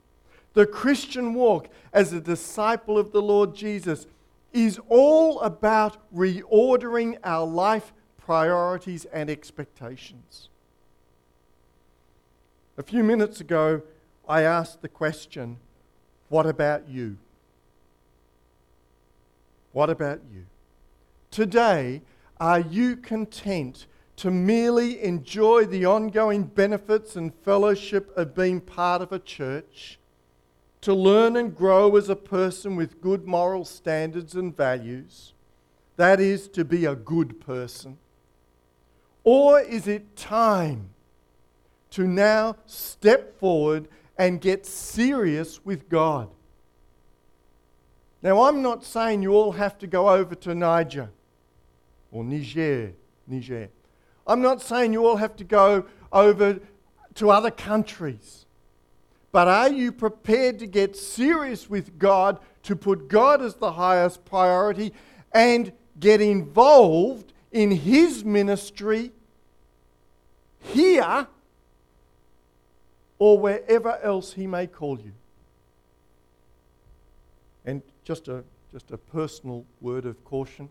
The 0.52 0.66
Christian 0.66 1.32
walk 1.32 1.68
as 1.94 2.12
a 2.12 2.20
disciple 2.20 2.98
of 2.98 3.12
the 3.12 3.22
Lord 3.22 3.54
Jesus 3.54 4.06
is 4.52 4.78
all 4.90 5.40
about 5.40 5.96
reordering 6.14 7.16
our 7.24 7.46
life 7.46 7.94
priorities 8.18 9.06
and 9.06 9.30
expectations. 9.30 10.50
A 12.76 12.82
few 12.82 13.02
minutes 13.02 13.40
ago, 13.40 13.80
I 14.28 14.42
asked 14.42 14.82
the 14.82 14.88
question 14.88 15.58
what 16.28 16.46
about 16.46 16.88
you? 16.88 17.18
What 19.72 19.90
about 19.90 20.20
you? 20.32 20.46
Today, 21.30 22.02
are 22.40 22.60
you 22.60 22.96
content 22.96 23.86
to 24.16 24.30
merely 24.30 25.02
enjoy 25.02 25.66
the 25.66 25.84
ongoing 25.84 26.44
benefits 26.44 27.14
and 27.14 27.32
fellowship 27.44 28.10
of 28.16 28.34
being 28.34 28.60
part 28.60 29.02
of 29.02 29.12
a 29.12 29.18
church? 29.18 29.98
To 30.80 30.94
learn 30.94 31.36
and 31.36 31.54
grow 31.54 31.96
as 31.96 32.08
a 32.08 32.16
person 32.16 32.76
with 32.76 33.00
good 33.00 33.26
moral 33.26 33.64
standards 33.64 34.34
and 34.34 34.56
values? 34.56 35.34
That 35.96 36.20
is, 36.20 36.48
to 36.48 36.64
be 36.64 36.84
a 36.84 36.94
good 36.94 37.40
person. 37.40 37.98
Or 39.24 39.60
is 39.60 39.86
it 39.88 40.16
time 40.16 40.90
to 41.90 42.06
now 42.06 42.56
step 42.66 43.38
forward 43.38 43.88
and 44.18 44.40
get 44.40 44.66
serious 44.66 45.64
with 45.64 45.88
God. 45.88 46.28
Now, 48.22 48.42
I'm 48.44 48.62
not 48.62 48.84
saying 48.84 49.22
you 49.22 49.34
all 49.34 49.52
have 49.52 49.78
to 49.78 49.86
go 49.86 50.08
over 50.08 50.34
to 50.34 50.54
Niger 50.54 51.10
or 52.10 52.24
Niger, 52.24 52.92
Niger. 53.26 53.68
I'm 54.26 54.40
not 54.40 54.62
saying 54.62 54.92
you 54.92 55.06
all 55.06 55.16
have 55.16 55.36
to 55.36 55.44
go 55.44 55.84
over 56.12 56.58
to 57.14 57.30
other 57.30 57.50
countries. 57.50 58.46
But 59.32 59.48
are 59.48 59.70
you 59.70 59.92
prepared 59.92 60.58
to 60.60 60.66
get 60.66 60.96
serious 60.96 61.68
with 61.68 61.98
God, 61.98 62.40
to 62.62 62.74
put 62.74 63.08
God 63.08 63.42
as 63.42 63.56
the 63.56 63.72
highest 63.72 64.24
priority, 64.24 64.92
and 65.32 65.72
get 66.00 66.20
involved 66.20 67.32
in 67.52 67.70
His 67.70 68.24
ministry 68.24 69.12
here 70.58 71.28
or 73.18 73.38
wherever 73.38 73.98
else 74.02 74.32
He 74.32 74.46
may 74.46 74.66
call 74.66 74.98
you. 74.98 75.12
And 77.64 77.82
just 78.04 78.28
a, 78.28 78.44
just 78.72 78.90
a 78.90 78.98
personal 78.98 79.64
word 79.80 80.06
of 80.06 80.22
caution 80.24 80.68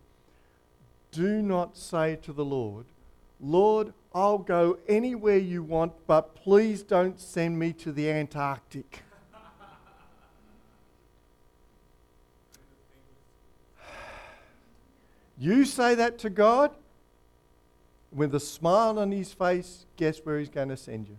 do 1.16 1.40
not 1.42 1.76
say 1.76 2.16
to 2.22 2.32
the 2.32 2.44
Lord, 2.44 2.84
Lord, 3.40 3.92
I'll 4.14 4.38
go 4.38 4.78
anywhere 4.88 5.38
you 5.38 5.62
want, 5.62 5.92
but 6.06 6.34
please 6.34 6.82
don't 6.82 7.20
send 7.20 7.58
me 7.58 7.72
to 7.74 7.92
the 7.92 8.10
Antarctic. 8.10 9.02
you 15.38 15.64
say 15.64 15.94
that 15.94 16.18
to 16.18 16.30
God, 16.30 16.72
with 18.12 18.34
a 18.34 18.40
smile 18.40 18.98
on 18.98 19.12
his 19.12 19.32
face, 19.32 19.86
guess 19.96 20.18
where 20.18 20.38
he's 20.38 20.48
going 20.48 20.68
to 20.70 20.76
send 20.76 21.08
you? 21.08 21.16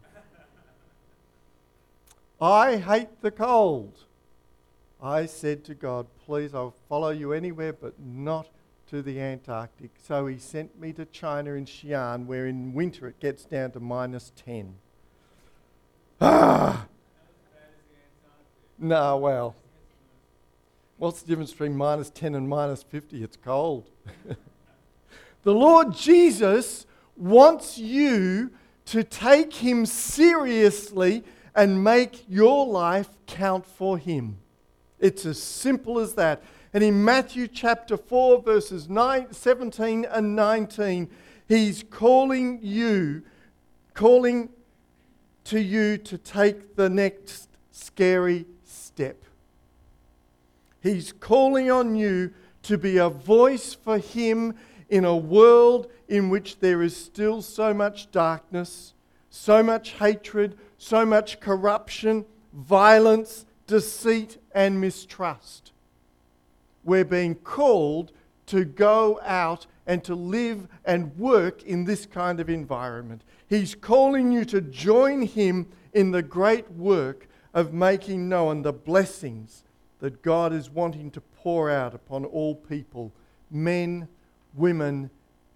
I 2.40 2.78
hate 2.78 3.22
the 3.22 3.32
cold. 3.32 4.00
I 5.02 5.26
said 5.26 5.64
to 5.66 5.76
God, 5.76 6.08
Please, 6.26 6.54
I'll 6.54 6.76
follow 6.90 7.10
you 7.10 7.34
anywhere 7.34 7.74
but 7.74 8.00
not 8.00 8.50
to 8.90 9.02
the 9.02 9.20
Antarctic. 9.20 9.92
So 10.02 10.28
he 10.28 10.38
sent 10.38 10.80
me 10.80 10.94
to 10.94 11.06
China 11.06 11.54
in 11.54 11.66
Xi'an, 11.66 12.26
where 12.26 12.48
in 12.48 12.74
winter 12.74 13.08
it 13.08 13.20
gets 13.20 13.44
down 13.44 13.72
to 13.72 13.80
minus 13.80 14.32
10. 14.46 14.76
Ah! 16.22 16.88
No, 18.80 19.18
well. 19.18 19.56
What's 20.98 21.22
the 21.22 21.28
difference 21.28 21.52
between 21.52 21.76
minus 21.76 22.10
10 22.10 22.36
and 22.36 22.48
minus 22.48 22.84
50? 22.84 23.24
It's 23.24 23.38
cold. 23.38 23.90
the 25.44 25.54
Lord 25.54 25.94
Jesus 25.94 26.86
wants 27.16 27.78
you 27.78 28.52
to 28.86 29.04
take 29.04 29.54
him 29.54 29.86
seriously 29.86 31.24
and 31.58 31.84
make 31.84 32.24
your 32.30 32.68
life 32.68 33.10
count 33.26 33.66
for 33.66 33.98
Him. 33.98 34.38
It's 35.00 35.26
as 35.26 35.42
simple 35.42 36.00
as 36.00 36.14
that. 36.14 36.44
And 36.72 36.84
in 36.84 37.04
Matthew 37.04 37.48
chapter 37.48 37.98
4, 37.98 38.44
verses 38.44 38.88
9, 38.88 39.34
17 39.34 40.06
and 40.06 40.36
19, 40.36 41.10
He's 41.48 41.84
calling 41.90 42.60
you, 42.62 43.24
calling 43.96 44.50
to 45.46 45.60
you 45.60 45.98
to 45.98 46.18
take 46.18 46.76
the 46.76 46.90
next 46.90 47.50
scary 47.72 48.46
step. 48.64 49.24
He's 50.84 51.12
calling 51.12 51.72
on 51.72 51.96
you 51.96 52.34
to 52.64 52.78
be 52.78 52.98
a 52.98 53.10
voice 53.10 53.74
for 53.74 53.98
Him 53.98 54.54
in 54.90 55.06
a 55.06 55.16
world 55.18 55.88
in 56.08 56.30
which 56.30 56.60
there 56.60 56.84
is 56.84 56.96
still 56.96 57.42
so 57.42 57.74
much 57.74 58.12
darkness, 58.12 58.94
so 59.30 59.64
much 59.64 59.92
hatred, 59.94 60.58
so 60.78 61.06
much 61.06 61.40
corruption, 61.40 62.26
violence, 62.54 63.46
deceit, 63.66 64.38
and 64.54 64.80
mistrust. 64.80 65.72
We're 66.84 67.06
being 67.06 67.36
called 67.36 68.12
to 68.48 68.64
go 68.64 69.20
out 69.24 69.66
and 69.86 70.04
to 70.04 70.16
live 70.16 70.68
and 70.86 71.18
work 71.18 71.64
in 71.64 71.86
this 71.86 72.06
kind 72.06 72.40
of 72.40 72.50
environment. 72.50 73.24
He's 73.48 73.76
calling 73.76 74.32
you 74.32 74.46
to 74.46 74.62
join 74.62 75.22
Him 75.22 75.68
in 75.94 76.12
the 76.12 76.22
great 76.22 76.70
work 76.72 77.28
of 77.54 77.74
making 77.74 78.30
known 78.30 78.62
the 78.62 78.74
blessings 78.74 79.64
that 80.00 80.22
God 80.22 80.54
is 80.54 80.70
wanting 80.70 81.10
to 81.12 81.22
pour 81.22 81.72
out 81.72 81.96
upon 81.96 82.26
all 82.26 82.56
people 82.56 83.12
men, 83.50 84.08
women, 84.54 85.10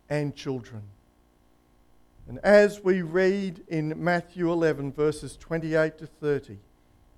and 0.10 0.36
children. 0.36 0.82
And 2.32 2.40
as 2.46 2.82
we 2.82 3.02
read 3.02 3.62
in 3.68 4.02
Matthew 4.02 4.50
11, 4.50 4.94
verses 4.94 5.36
28 5.36 5.98
to 5.98 6.08
30, 6.08 6.60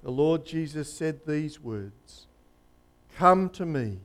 the 0.02 0.10
Lord 0.10 0.44
Jesus 0.44 0.92
said 0.92 1.20
these 1.28 1.62
words 1.62 2.26
Come 3.16 3.50
to 3.52 3.64
me, 3.64 4.00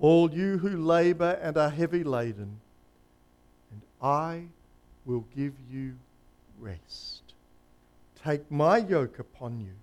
all 0.00 0.28
you 0.34 0.58
who 0.58 0.82
labor 0.82 1.38
and 1.40 1.56
are 1.56 1.70
heavy 1.70 2.02
laden, 2.02 2.58
and 3.70 3.82
I 4.02 4.46
will 5.04 5.24
give 5.36 5.52
you 5.70 5.94
rest. 6.58 7.22
Take 8.24 8.50
my 8.50 8.78
yoke 8.78 9.20
upon 9.20 9.60
you, 9.60 9.74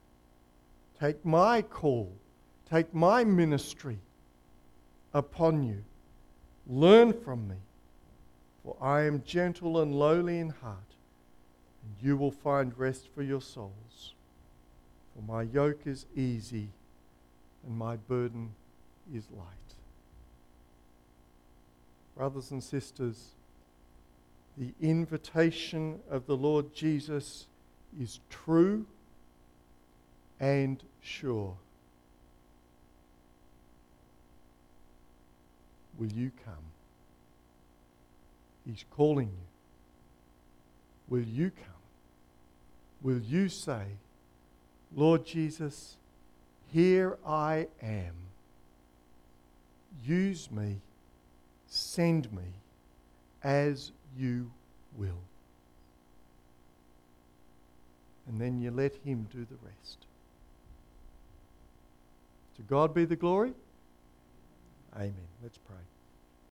take 1.00 1.24
my 1.24 1.62
call, 1.62 2.12
take 2.70 2.94
my 2.94 3.24
ministry 3.24 3.98
upon 5.14 5.64
you. 5.64 5.86
Learn 6.68 7.14
from 7.14 7.48
me, 7.48 7.56
for 8.64 8.76
I 8.82 9.04
am 9.04 9.24
gentle 9.24 9.82
and 9.82 9.94
lowly 9.94 10.40
in 10.40 10.50
heart, 10.50 10.78
and 11.84 11.96
you 12.02 12.16
will 12.18 12.32
find 12.32 12.78
rest 12.78 13.08
for 13.14 13.22
your 13.22 13.42
souls. 13.42 14.14
For 15.16 15.22
my 15.22 15.44
yoke 15.44 15.86
is 15.86 16.06
easy 16.16 16.70
and 17.66 17.78
my 17.78 17.96
burden 17.96 18.54
is 19.14 19.26
light. 19.36 19.48
Brothers 22.16 22.52
and 22.52 22.64
sisters, 22.64 23.30
the 24.58 24.74
invitation 24.82 26.00
of 26.10 26.26
the 26.28 26.38
Lord 26.38 26.74
Jesus 26.74 27.48
is 28.00 28.20
true 28.30 28.86
and 30.40 30.82
sure. 31.02 31.56
Will 35.98 36.12
you 36.12 36.32
come? 36.46 36.73
He's 38.66 38.86
calling 38.92 39.28
you. 39.28 39.48
Will 41.10 41.24
you 41.24 41.52
come? 41.52 41.68
Will 43.02 43.20
you 43.20 43.50
say, 43.50 43.84
Lord 44.96 45.26
Jesus, 45.26 45.98
here 46.72 47.18
I 47.26 47.68
am. 47.82 48.14
Use 50.06 50.50
me, 50.52 50.78
send 51.68 52.32
me 52.32 52.44
as 53.44 53.92
you 54.18 54.50
will. 54.98 55.22
And 58.28 58.40
then 58.40 58.60
you 58.60 58.72
let 58.72 58.96
Him 59.04 59.28
do 59.32 59.46
the 59.46 59.58
rest. 59.66 60.06
To 62.56 62.62
God 62.64 62.94
be 62.94 63.06
the 63.06 63.16
glory. 63.16 63.54
Amen. 64.96 65.14
Let's 65.42 65.58
pray. 65.58 65.93